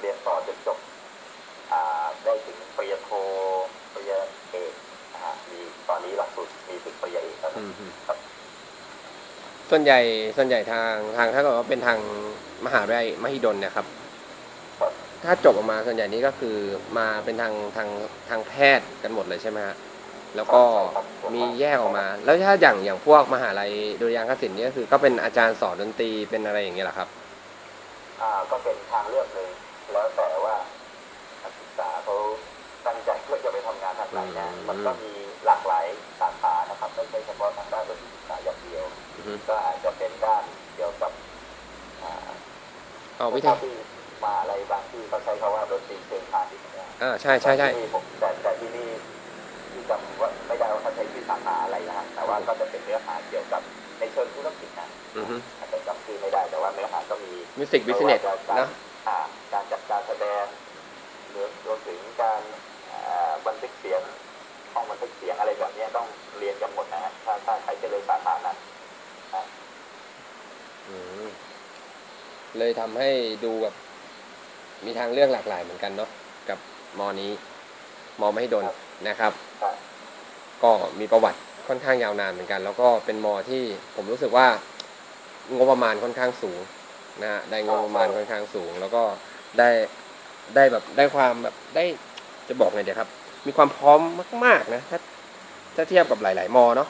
[0.00, 0.78] เรียนต่อจนจบ
[1.72, 3.10] อ่าได้ถึงปริญญาโท
[3.92, 4.18] ปริญญา
[4.50, 4.72] เอก
[5.14, 8.18] นะฮะมีตอนนี้หลักสูตรมีถึงปริญญาเอกแล้วอืนะมฮึครับ
[9.70, 10.00] ส่วนใหญ่
[10.36, 11.98] ส่วนใหญ่ทางทางถ้าเกิดว่าเป็นทาง
[12.66, 13.86] มหาวิทยาลัยมหิดลเนี่ยครับ
[14.80, 14.92] ครับ
[15.24, 16.56] ถ้าจบออกมาส่วนใหญ่นี้ก็คือ
[16.98, 17.88] มาเป็นทางทาง
[18.28, 19.76] ทางแพทย์กันหมดเลยใช่ไหมฮะ
[20.36, 20.62] แล้วก็
[21.34, 27.08] มีแยกออกมา แล้วถ้าอย่างอย่างพวกมหาลัยดุริยางคศิลป์นี่ก็คือ ก็เป็นอาจารย์สอนดนตรีเป็นอะไรอย่างเงี้ยเหรอครับ
[28.20, 29.50] อ่าก็เป็นทางเลือกหนึ่ง
[29.92, 30.56] แล้วแต่ว่า
[31.42, 32.14] นักศึกษาเขา
[32.86, 35.12] ตั้งใจเพื่อจะไปทำงานทางไหนนะอืมมันก็มี
[35.46, 35.86] หลากหลาย
[36.20, 38.84] สาขานะครับไม่ใช่เฉพาะทางด้านดนตรีศึกษาอย่างเดียว
[39.16, 40.42] อือฮึก็อาจจะเป็นด้าน
[40.76, 41.12] เกี่ยวกับ
[42.02, 42.12] อ่า
[43.18, 43.74] เอาวิทเท่ายที่
[44.24, 49.17] มาอะไรบางที่เขาใช้คำว่าดนตรีเชิงพาณิชย์เนี่ยอ่าใช่ใช่ใช่ที่ผมแต่แต่ที่นี่ที่
[49.90, 53.62] จำว่าไม่ได้ว่าเขาใช้ชื่อสาขาอะไรนะฮะแต่ว่าก็จะเป็นเนื้อหาเกี่ยวกับ
[53.98, 58.68] ในเชิงธุรกิจนะอือฮึอาจจะจำชื่อไม่ได้แต่ว่าเนื้อหาก็มีมิวสิกบิสเนสไม่ว่าจนะ
[59.08, 59.18] อ่า
[59.52, 60.44] การจัดการแสดง
[61.30, 62.40] หรือรวมถึงการ
[62.90, 64.02] อ่าบันทึกเสียง
[64.72, 66.06] ห้องบันทึกเสียงอะไรแบบเนี้ยต้อง
[66.38, 68.56] เรียนกันหมดนะฮะถ้าถ้าใครจะเรียนสาขานั้น
[69.34, 69.44] นะ
[70.88, 71.28] อืม
[72.58, 73.10] เลยทำให้
[73.44, 73.74] ดูแบบ
[74.86, 76.10] มีทางเลือกหลากหลายเหมือนกันเนาะ
[76.48, 76.58] กับ
[76.98, 77.32] มอนี้
[78.20, 78.64] มอไม่ให้โดน
[79.08, 79.32] นะครับ
[79.62, 79.67] ครับ
[80.64, 81.38] ก็มีประวัติ
[81.68, 83.62] ค่อนข้างยาวนานเหมือนกัน แล้วก็เป็นมอที่
[83.96, 84.46] ผมรู้สึกว่า
[85.56, 86.60] งบประมาณค่อนข้างสูง
[87.22, 89.02] นะฮะได้งบประมาณค่อนข้างสูง แล้วก็
[89.58, 89.68] ได้
[90.54, 91.84] ได้แบบได้ความแบบได้
[92.48, 93.08] จะบอกไงเดี๋ยวครับ
[93.46, 94.00] มีความพร้อม
[94.44, 94.98] มากๆนะถ้า
[95.76, 96.88] ถ้าเทียบกับหลาย ๆ มอเนาะ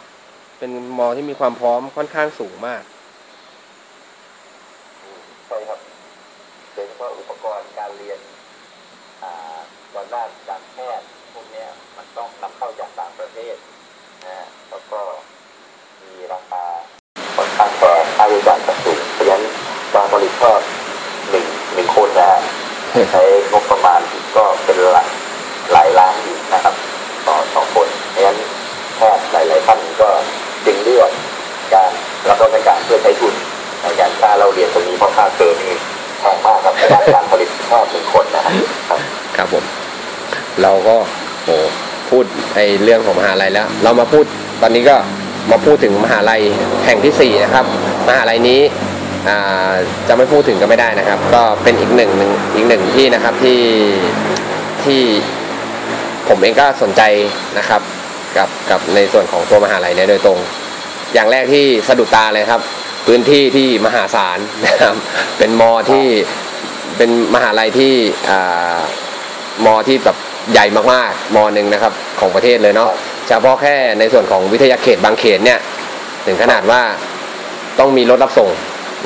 [0.59, 2.83] เป็นมอที่มีความพร้อมค่อนข้างสูงมาก
[5.03, 5.79] อืมใช่ครับ
[6.75, 8.19] โดยเฉพาะอุปกรณ์การเรียน
[9.23, 9.59] อ่า
[9.95, 13.57] ตอนด้านการแพทย์พวกเนี้ยมันต้องนำเข้าจากต่างประเทศ
[14.27, 15.01] นะฮะแล้วก็
[16.03, 16.65] มีราคา
[17.37, 19.43] ค่อนข้างแพงค่าใช้จ่ายก็สูงเพราะฉะนั้น
[20.09, 20.69] การผลิตแพทย์
[21.31, 22.41] หนึ่งหนึ่งคนนะฮะ
[23.11, 24.01] ใช้งบประมาณ
[24.37, 25.07] ก็เป็นหลัก
[25.73, 26.75] หลายล้านอยู่นะครับ
[27.27, 28.39] ต่อต่อคนเพราะฉะนั้น
[28.97, 30.09] แพทย์หลาย ๆ ท่านก็
[30.67, 31.11] จึงเลือก
[31.75, 31.91] การ
[32.29, 33.35] รับราชการเพื่อใช้ทุน
[33.83, 35.79] ในการค่าเราเรียนตรงนี้เพราะค่าเทอมนี่
[36.21, 38.47] แพงมากครับในด้านการผลิตแพทย์หนึ่งคนนะค
[38.91, 39.01] รับ
[39.37, 39.65] ครับผม
[40.63, 40.97] เราก็
[41.45, 41.51] โห
[42.11, 44.25] พูดไอเรื่องของมหาลัยแล้ว เรามาพูด
[44.63, 44.97] ตอนนี้ก็
[45.51, 46.43] มาพูดถึงมหาลัย
[46.87, 47.65] แห่งที่สี่นะครับ
[48.09, 48.88] มหาลัยนี้อ่า
[50.09, 53.61] จะไม่พูดถึงก็ไม่ได้นะครับ ก็เป็นอีกหนึ่งหนึ่งอีกหนึ่งที่นะครับที่
[54.85, 55.03] ที่
[56.29, 57.03] ผมเองก็สนใจ
[57.59, 57.81] นะครับ
[58.37, 60.39] กับกับในส่วนของตัวมหาลัยเนี่ยโดยตรง
[61.15, 62.61] อย่างแรกที่สะดุดตาเลยครับ
[63.07, 64.97] พื้นที่ที่มหาศาลนะครับ
[65.39, 66.07] เป็นมอที่
[66.97, 67.95] เป็นมหาลัยที่
[68.31, 68.79] อ่า
[69.67, 70.17] มอที่แบบ
[70.53, 72.91] ใหญ่มากๆมอหนึ่งนะครับของประเทศเลยเนาะ
[73.29, 75.59] เฉพาะแค่ในส่วนของวิทยาเขตบางเขตเนี่ย
[76.27, 76.83] ถึงขนาดว่า
[77.79, 78.51] ต้องมีรถรับส่ง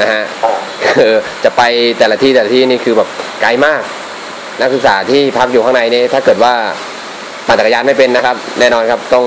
[0.01, 0.53] นะฮะอ่า
[0.85, 1.13] คือ
[1.45, 1.63] จะไป
[1.99, 3.09] แต่ละที่แต่ละที่นี่คือแบบ
[3.43, 3.83] ไกลมาก
[4.61, 6.55] นักศึกษาที่พักอยู่ข้างในนี่ถ้าเกิดว่า
[7.47, 9.25] ปั่นจักรยานไม่เป็นนะครับ แน่นอนครับต้อง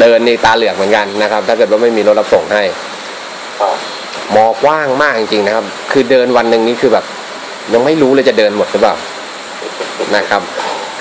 [0.00, 2.62] เดินในตาเหลือกเหมือนกันนะครับ ถ้าเกิดว่าไม่มีรถรับส่งให้
[3.60, 3.76] อ่า
[4.36, 7.04] มอกว้างมากจริงๆนะครับ คือเดินวันหนึ่งนี่คือแบบ
[7.72, 8.94] ยังไม่รู้เลยจะเดินหมดหรือเปล่า
[10.16, 10.42] นะครับ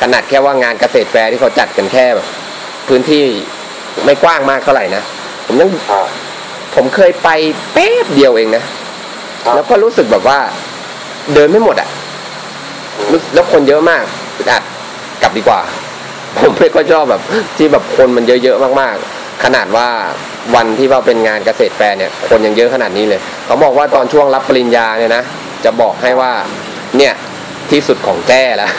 [0.01, 2.27] ขนาดแค่ว่างานเกษตรแฟร์ที่เขาจัดกันแค่แบบ
[2.88, 3.23] พื้นที่
[4.05, 5.03] ไม่กว้างมากเท่าไหร่นะ
[5.47, 6.07] ผมยังอ่า
[6.76, 7.30] ผมเคยไป
[7.74, 8.63] แป๊บเดียวเองนะ
[9.55, 10.39] แล้วก็รู้สึกแบบว่า
[11.34, 11.89] เดินไม่หมดอะ
[13.11, 14.03] รู้แล้วคนเยอะมาก
[14.38, 14.63] อึดอัด
[15.21, 15.59] กลับดีกว่า
[16.39, 17.21] ผมไม่ค่อยชอบแบบ
[17.57, 19.88] ที่แบบคนมันเยอะๆมากๆ ขนาดว่า
[20.55, 25.24] วันที่ว่าเป็นงานเกษตรแฟร์เนี่ย คนยังเยอะขนาดนี้เลย เขาบอกว่าตอนช่วงรับปริญญาเนี่ยนะ
[25.65, 26.32] จะบอกให้ว่า
[26.97, 27.13] เนี่ย
[27.72, 28.72] ที่สุดของแจ้แล้ว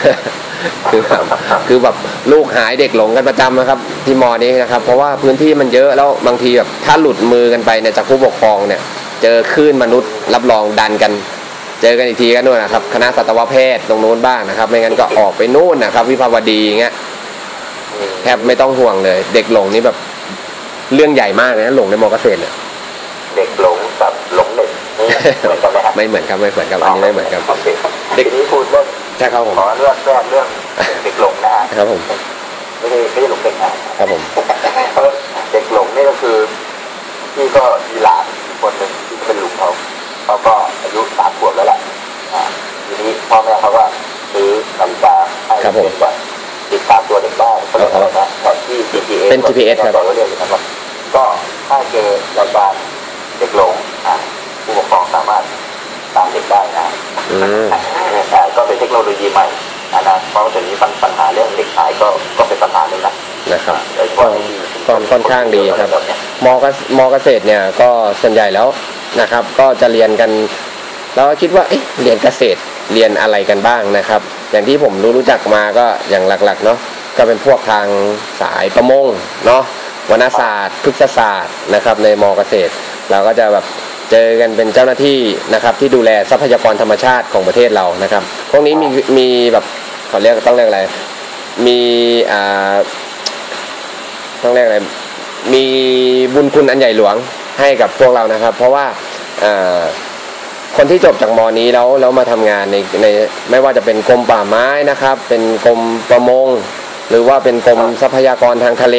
[0.91, 1.23] คือแบบ
[1.67, 1.95] คือแบบ
[2.31, 8.81] ลูกหายเด็กหลงกันประจำนะครับ ที่มอนี้นะครับ เพราะว่าพื้นที่มันเยอะแล้วบางทีแบบถ้าหลุดมือกันไปเนี่ยจากผู้ปกครองเนี่ย
[9.21, 11.11] เจอคลื่นมนุษย์รับรองดันกัน
[11.81, 16.93] เจอกันอีกทีก็นู่นนะครับ คณะสัตวแพทย์ตรงนู้นบ้างนะครับ ไม่งั้นก็ออกไปนู่นนะครับ วิภาวดีอย่างเงี้ย
[18.23, 19.95] แทบไม่ต้องห่วงเลย เด็กหลงนี่แบบ
[20.95, 22.53] เรื่องใหญ่มากเลยนะหลงในมอเกษตรเนี่ย
[23.35, 24.69] เด็กหลงกับหลงเด็ก
[24.99, 25.07] นี่
[25.41, 27.65] เหมือนกันไหมครับ ไม่เหมือนครับไม่เหมือนครับอันนี้ไม่เหมือนครับโอเค
[28.15, 28.85] เด็กนี้พูดเรื่อง
[29.17, 30.47] ใช่ครับผมขอเรื่องแรกเรื่อง
[31.03, 32.01] เด็กหลงนะฮะครับผม
[32.79, 34.21] ไม่ใช่ไม่ใช่หลงเด็กนะครับผม
[34.95, 35.11] เออ
[35.51, 36.37] เด็กหลงนี่ก็คือ
[37.33, 38.25] พี่ก็มีหลาน
[38.61, 39.69] คนหนึ่งที่เป็นลุงเขา
[40.25, 41.79] เขาก็อายุสามขวบแล้วแหละ
[42.33, 42.43] อ่า
[42.85, 43.83] ทีนี้พ่อแม่เขาก็
[44.33, 45.15] ซื้อนาฬิกา
[45.45, 46.13] ให้เด็กแบบ
[46.71, 50.61] ติดตามตัวเด็กได้เขาเรียกอะไรนะแผนที่ GPS เป็น GPS ครับก็เรียกอย่างนั้นว่า
[51.15, 51.23] ก็
[51.67, 52.07] ถ้าเจอ
[52.39, 52.73] รายการ
[53.37, 53.73] เด็กหลง
[54.07, 54.15] อ่า
[54.63, 55.43] ผู้ปกครองสามารถ
[56.17, 56.85] ตามเด็กได้นะ
[57.31, 57.65] อืม
[58.29, 59.45] แต่ก็เป็นเทคโนโลยีใหม่
[59.93, 62.07] นะนะเพราะว่าเดี๋ยวนี้ปัญหาเรื่องเด็กหายก็
[62.37, 63.13] ก็เป็นปัญหาหนึ่งนะ
[63.53, 64.37] นะครับโดยเฉก็พาะใน
[64.87, 65.89] ก็ค่อนข้างดีครับ
[66.45, 67.89] มเกษมเกษตรเนี่ยก็
[68.21, 68.67] ส่วนใหญ่แล้ว
[69.21, 70.31] นะครับ ก็จะเรียนกัน
[71.15, 72.59] เราก็คิดว่าเอ๊ะเรียนเกษตร
[72.93, 76.77] เรียนอะไรกันบ้างนะครับ อย่างที่ผมรู้รู้จักมาก็อย่างหลักๆเนาะ
[77.17, 77.87] ก็เป็นพวกทาง
[78.41, 79.05] สายประมง
[79.45, 79.63] เนาะ
[80.11, 82.71] วรรณศาสตร์พฤกษศาสตร์นะครับ ในมเกษตร
[83.11, 83.65] เราก็จะแบบ
[84.11, 85.19] เจอกันเป็นเจ้าหน้าที่
[85.53, 88.87] นะครับที่ดูแลทรัพยากรธรรมชาติของประเทศเรานะครับ พวกนี้มี
[89.17, 89.65] มีแบบ
[90.07, 90.81] เขาเรียกต้องเรียกอะไร
[91.65, 91.79] มี
[92.31, 92.73] อ่า
[94.43, 94.77] ต้องเรียกอะไร
[95.53, 95.63] มี
[96.33, 97.15] บุญคุณอันใหญ่หลวง
[97.59, 98.85] ให้กับพวกเรานะครับ เพราะว่า
[99.43, 99.81] อ่อ
[100.77, 103.05] คนที่จบจากมอนี้แล้วแล้วมาทำงานในใน
[103.51, 105.79] ไม่ว่าจะเป็นกรมป่าไม้นะครับ เป็นกรม
[106.09, 106.47] ประมง
[107.09, 108.97] หรือว่าเป็นกรมทรัพยากรทางทะเล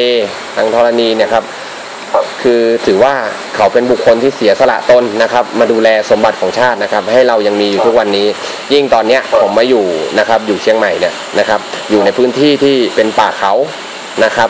[0.55, 1.43] ทางธรณีเนี่ยครับ
[2.41, 3.13] คือถือว่า
[3.55, 8.27] เขาเป็นบุคคลที่เสียสละตนนะครับ มาดูแลสมบัติของชาตินะครับ ให้เรายังมีอยู่ทุกวันนี้
[8.73, 9.85] ยิ่งตอนเนี้ยผมมาอยู่
[10.19, 13.53] นะครับ อยู่เชียงใหม่เนี่ยนะครับ อยู่ในพื้นที่ที่เป็นป่าเขา
[14.23, 14.49] นะครับ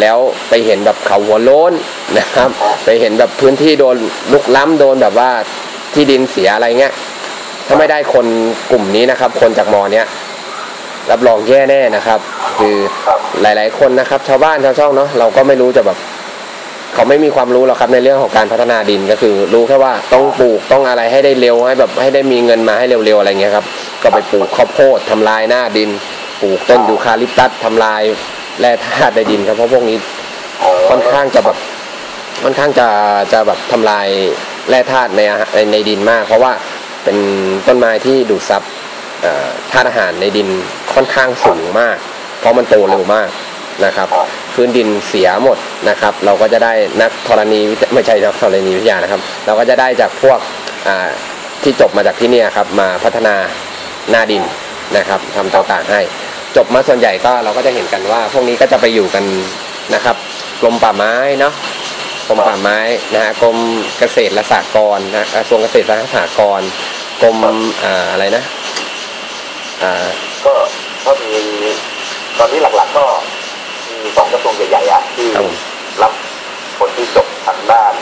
[0.00, 1.72] แล้วไปเห็นแบบเขาหัวโล้น
[2.18, 2.48] นะครับ
[2.84, 3.96] ไปเห็นแบบพื้นที่โดน
[4.32, 5.30] ลุกล้ำโดนแบบว่า
[5.94, 6.92] ที่ดินเสียอะไรเงี้ย
[7.66, 8.26] ถ้าไม่ได้คน
[8.70, 10.06] กลุ่มนี้นะครับ คนจากมอเนี้ย
[11.10, 12.20] รับรองแย่แน่นะครับ
[12.58, 12.76] คือ
[13.42, 15.98] หลาย ๆ คนนะครับ ชาวบ้านชาวช่องเนาะเราก็ไม่รู้จะแบบ
[16.94, 23.66] เขาไม่มีความรู้หรอกครับในเรื่องของการพัฒนาดินก็คือ รู้แค่ว่าต้องปลูกต้องอะไรให้ได้เร็วให้แบบให้ได้มีเงินมาให้เร็วๆอะไรเงี้ยครับ
[24.02, 25.90] ก็ไปปลูกข้าวโพดทำลายหน้าดิน
[26.40, 28.02] ปลูกต้นยูคาลิปตัสทำลาย
[28.60, 29.96] แร่ธาตุในดินครับเพราะพวกนี้
[30.88, 31.56] ค่อนข้างจะแบบ
[32.42, 32.88] ค่อนข้างจะ
[33.32, 34.06] จะแบบทำลาย
[34.68, 35.20] แร่ธาตุใน
[35.72, 36.52] ในดินมาก เพราะว่า
[37.04, 37.16] เป็น
[37.66, 38.62] ต้นไม้ที่ดูดซับ
[39.72, 40.48] ธาตุอาหารในดิน
[40.94, 41.96] ค่อนข้างสูงมาก
[42.40, 43.28] เพราะมันโตเร็วมาก
[43.84, 44.08] นะครับ
[44.54, 45.58] พื้นดินเสียหมด
[45.88, 46.72] นะครับ เราก็จะได้
[47.02, 50.38] นักธรณีวิทยไม่ใช่นักธรณีวิทยานะครับ เราก็จะได้จากพวก
[51.62, 53.34] ที่จบมาจากที่นี่ครับมาพัฒนา
[54.10, 54.42] หน้าดิน
[54.96, 56.00] นะครับทำต่างๆให้
[56.56, 59.24] จบมาส่วนใหญ่ก็เราก็จะเห็นกันว่า พวกนี้ก็จะไปอยู่กัน
[59.94, 60.16] นะครับ
[60.60, 61.54] กรมป่าไม้เนาะ
[62.26, 62.78] กรมป่าไม้
[63.14, 63.56] นะฮะกรม
[63.98, 66.68] เกษตรและสหกรณ์นะกระทรวงเกษตรและสหกรณ์
[67.22, 67.36] กรม
[67.84, 68.44] อ่าอะไรนะ
[69.82, 70.06] อ่า
[70.44, 70.52] ก็
[71.04, 71.32] ก็มี
[72.38, 73.06] ตอนนี้หลักๆก็
[74.08, 75.54] มีสองกระทรวงใหญ่ๆอะที่ครับผม
[76.02, 76.12] รับ
[76.78, 77.94] คนที่จบทางด้าน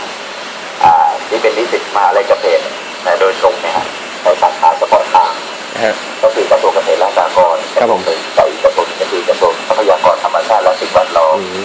[0.85, 2.63] อ่าที่เป็นนิสิตมหาอะไรเกษตร
[3.03, 3.87] แต่โดยตรงเนี่ยฮะ
[4.23, 5.33] ในสาขาเฉพาะทาง
[5.85, 8.01] ฮะก็คือกระทรวงเกษตรและสหกรณ์ครับผม
[8.37, 11.63] กับอีกกระทรวงหนึ่งก็คือกระทรวงทรัพยากรธรรมชาติและสิ่งแวดล้อมอืม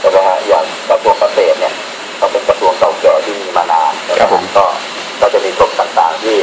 [0.00, 1.74] ใช่ไหมฮะอย่างกระทรวงเกษตรเนี่ย
[2.20, 4.64] ก็เป็นกระทรวงเก่าแก่ที่มีมานานนะฮะครับผมก็
[5.20, 6.36] ก็จะมีกรมต่างๆที่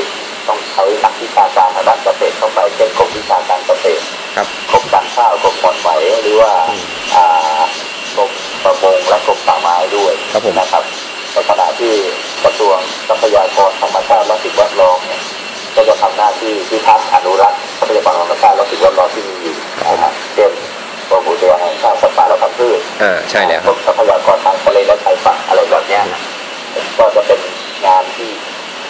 [0.52, 4.04] ต้องใช้นักวิชาการทางด้านเกษตรเข้าไปเช่นกรมวิชาการเกษตร
[4.36, 5.89] ครับกรมการข้าวกรมหม่อนไหว
[6.22, 6.84] หรือว่าอืม
[7.16, 7.62] อ่า
[8.16, 8.32] กรม
[8.64, 10.84] ประมงและกรมป่าไม้ด้วยครับผมนะครับ
[11.34, 11.93] ในขณะที่
[12.43, 12.78] กระทรวง
[13.08, 15.22] ทรัพยากรธรรมชาติและสิ่งแวดล้อมเนี่ย
[15.76, 19.56] ก็จะทำหน้าที่ที่ทักษ์อนุรักษ์ทรัพยากรธรรมชาติและสิ่งแวดล้อมที่มีอยู่
[19.89, 20.52] นะครับเช่น
[21.10, 26.04] กรมอุทยานแห่งชาติสัตว์ป่าและพันธุ์พืชอ่าใช่แล้วกรมทรัพยากรทางทะเลและชายฝั่งอะไรแบบเนี้ย
[26.97, 27.39] ก็จะเป็น
[27.86, 28.30] งานที่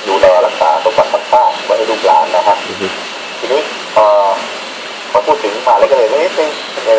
[0.08, 2.88] ดูแลรักษาสมบัติธรรมชาติไว้ให้ลูกหลานนะครับอือฮึ
[3.40, 3.62] ทีนี้
[3.96, 4.06] พอ
[5.12, 6.52] พอพูดถึงมหาเลยก็เลยนิดนึง
[6.86, 6.90] ใน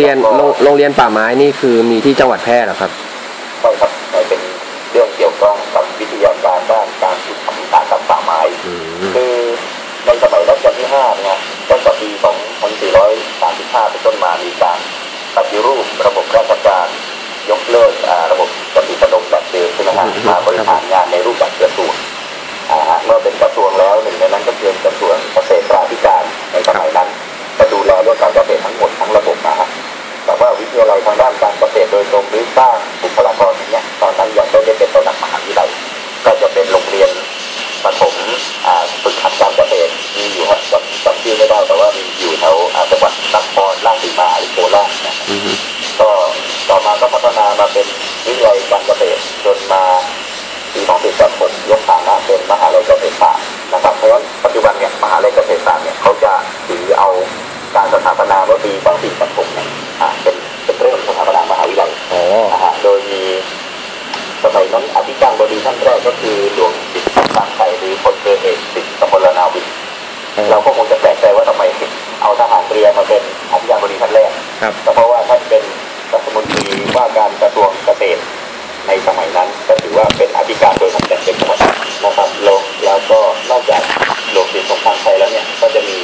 [0.00, 0.16] เรียน
[0.62, 2.90] โรงงเรียนป่าไม้นี่คือมีที่จังหวัดแพร่เหรอครับ
[75.00, 75.64] รับก็เพราะว่าท่านเป็น
[76.12, 76.64] รัฐมนตรี
[76.96, 78.20] ว่าการกระทรวงเกษตร
[78.86, 81.58] ในสมัยนั้น ก็ถือว่าเป็นอธิการโดยตำแหน่งเป็นหมด
[82.04, 83.18] นะครับแล้วแล้วก็
[83.50, 83.82] นอกจาก
[84.32, 85.98] หลวงสิทธิ์สงครามไทยแล้วเนี่ยก็จะมี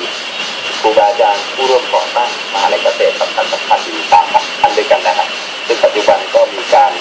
[0.80, 4.26] ครูบาอาจารย์ผู้ร่วมก่อตั้งมหาลัยเกษตรสำคัญสำคัญอยู่สาม
[4.60, 5.28] ท่านด้วยกันนะครับ
[5.66, 6.92] ซึ่งปัจจุบันก็มีการ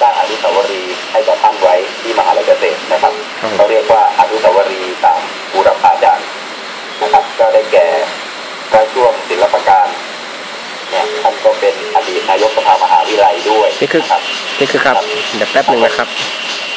[0.00, 5.20] สร้างอนุสาวรีย์ให้กับท่านไว้ที่มหาลัยเกษตรนะครับครับเขาเรียกว่าอนุสาวรีย์ตาม
[5.52, 6.26] บูรพาจารย์
[7.02, 7.86] นะครับ ก็ได้แก่
[8.70, 9.88] พระช่วงศิลปการ
[10.90, 14.20] เนี่ยท่าน ก็เป็นอดีตนายกสภามหาวิทยาลัยด้วยนี่คือนะครับ
[14.60, 14.96] นี่คือครับ
[15.36, 16.08] เดี๋ยวแป๊บหนึ่งนะครับ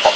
[0.03, 0.13] ครับ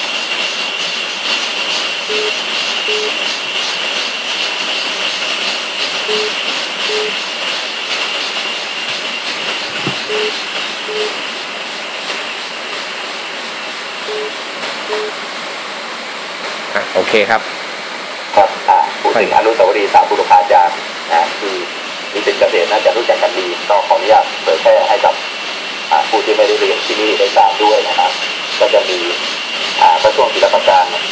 [16.75, 17.41] อะโอเคครับ
[18.35, 20.77] ครับอ่าพูดถึงอนุสาวรีย์สามบุรพาจารย์
[21.11, 21.55] นะที่
[22.13, 25.13] นิสิตเกษตรน่าจะรู้จักกันดีก็ขออนุญาตเผยแพร่ให้กับ
[25.91, 28.11] อ่าผู้ที่ไม่ได้เรียนที่นี่ได้ทราบด้วยนะครับ
[28.59, 28.99] ก็จะมี
[29.81, 31.03] อ่าพระช่วงศิลปการเนี่ย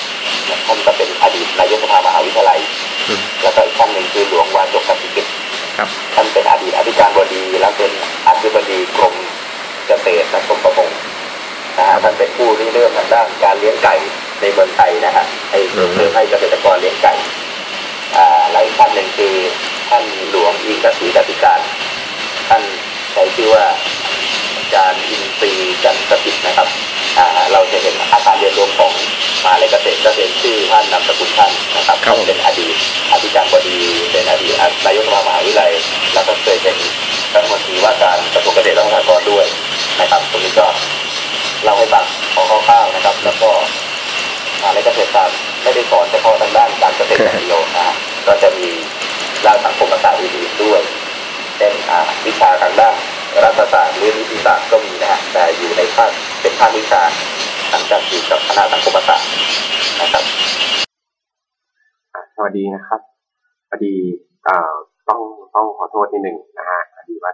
[0.67, 2.59] ท่านก็เป็นอดีตนายกสภามหาวิทยาลัย
[3.07, 5.25] อืมแล้วก็อีกท่านหนึ่งคือหลวงวาจกกสิกิจ
[5.77, 7.91] ครับท่านเป็นอดีตอธิการบดี แล้วเป็น
[8.27, 9.15] อธิบดีกรม
[9.87, 10.89] เกษตรและกรมประมง
[11.77, 13.95] นะฮะท่านเป็นผู้ริเริ่มทางด้านการเลี้ยงไก่
[14.41, 17.13] ในเมืองไทยนะฮะให้ส่งเสริมให้เกษตรกรเลี้ยงไก่
[18.17, 19.35] อ่าและอีกท่านหนึ่งคือ
[19.89, 21.59] ท่านหลวงอิงกษีกสิการ
[22.49, 22.61] ท่าน
[23.13, 23.65] ใช้ชื่อว่า
[24.57, 26.67] อาจารย์อินทรีย์จันทร์สถิตนะครับ
[27.17, 28.91] อ่าเราจะเห็นอาคารเรียนรวมของ
[29.43, 32.75] มหาลัยเกษตรก็เป็นชื่อท่านนามสกุลท่านนะครับครับผมเป็นอดีต
[33.11, 33.77] อธิการบดี
[34.11, 34.53] เป็นอดีต
[34.85, 35.71] นายกสภามหาวิทยาลัย
[36.13, 36.75] แล้วก็เคยเป็น
[37.33, 39.45] รัฐมนตรีว่าการกระทรวงเกษตรและสหกรณ์ด้วย
[39.99, 40.67] นะครับตรงนี้ก็
[41.63, 43.49] เล่าให้ฟังของคร่าวๆนะครับ แล้วก็
[44.59, 47.95] มหาลัยเกษตรศาสตร์ไม่ได้สอนเฉพาะทางด้านการเกษตรอย่างเดียวนะฮะ
[48.27, 48.69] ก็จะมี
[49.45, 50.81] ด้านสังคมศาสตร์อื่นๆด้วย
[51.57, 52.95] เป็นอ่าวิชาทางด้าน
[53.43, 56.11] รัฐศาสตร์หรือนิติศาสตร์ก็มีนะฮะแต่อยู่ในภาค
[56.41, 57.01] เป็นภาควิชา
[57.69, 59.27] หลังจากอยู่กับคณะสังคมศาสตร์
[60.01, 60.23] นะครับ
[62.35, 63.01] สวัสดีนะครับ
[63.69, 63.93] พอดี
[65.09, 65.21] ต้อง
[65.55, 67.31] ต้องขอโทษนิดหนึ่งนะฮะพอดีว่า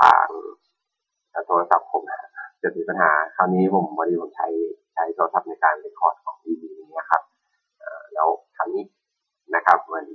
[0.00, 0.28] ทาง
[1.46, 2.02] โทรศัพท์ผม
[2.62, 4.48] จะมีปัญหาคราวนี้ผมพอดีผมใช้
[4.94, 7.22] ใช้โทรศัพท์ในการเรคคอร์ดของดีดีนี้ครับ
[8.14, 8.82] แล้วคราวนี้
[9.54, 10.06] นะครับเหมือน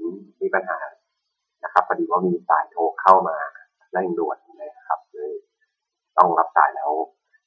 [0.42, 0.80] มีปัญหา
[1.64, 3.38] นะครับพอดีว่ามีสายโทรเข้ามา
[3.92, 5.34] เร่งด่วนนะครับเลย
[6.18, 6.92] ต้องรับสายแล้ว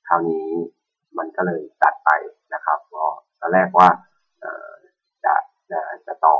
[0.09, 0.49] คราวนี้
[1.19, 2.11] มันก็เลยตัดไป
[2.55, 3.05] นะครับก็
[3.41, 3.89] ตอนแรกว่า
[5.25, 5.35] จะ
[5.71, 6.37] จะจะต่อ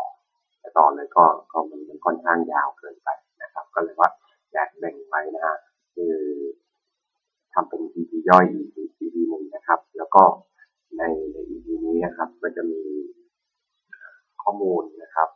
[0.63, 3.09] จะต่อเลยก็ก็มันมันค่อนข้างยาวเกินไป
[3.43, 4.11] นะครับ ก็เลยว่า
[4.53, 5.57] อยากแบ่งไว้นะฮะ
[5.95, 6.15] คือ
[7.53, 8.47] ทำเป็น EP ย่อย
[8.79, 10.23] EP หนึ่งนะครับ แล้วก็
[10.99, 11.37] ในใน
[12.57, 12.81] จะมี
[14.45, 15.29] ข้อมูลนะครับ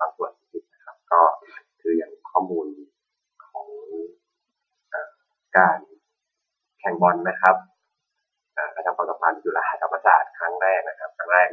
[0.00, 1.20] บางส่วนผิดนะครับ ก็
[1.80, 2.66] คืออย่างข้อมูล
[3.46, 3.68] ของ
[5.58, 5.78] การ
[6.80, 7.56] แข่งบอลนะครับ
[8.74, 11.48] การทำความสัมพันธ์จุฬาธรรมศาสตร์ครั้งแรกนะครับครั้งแรก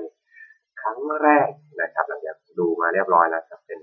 [0.81, 1.49] ครั้งแรก
[1.81, 3.79] นะครับหลังจากดูมาเรียบร้อยแล้วครับเป็น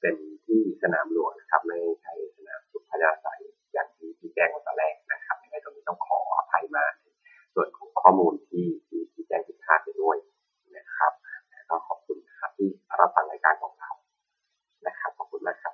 [0.00, 3.40] เป็นที่สนามหลวงนะครับไม่ใช่สนามสุพรรณสาย
[3.72, 6.84] อย่างที่ที่แจ้งมาตอนแรกนะครับยังไงตรงนี้ต้องขออภัยมา
[7.54, 8.66] ส่วนของข้อมูลที่
[9.12, 10.16] ที่แจ้งผิดพลาดไปด้วย
[12.56, 12.68] ที่
[13.00, 13.90] รับฟังรายการของเรา
[14.86, 15.73] นะครับขอบคุณมากครับ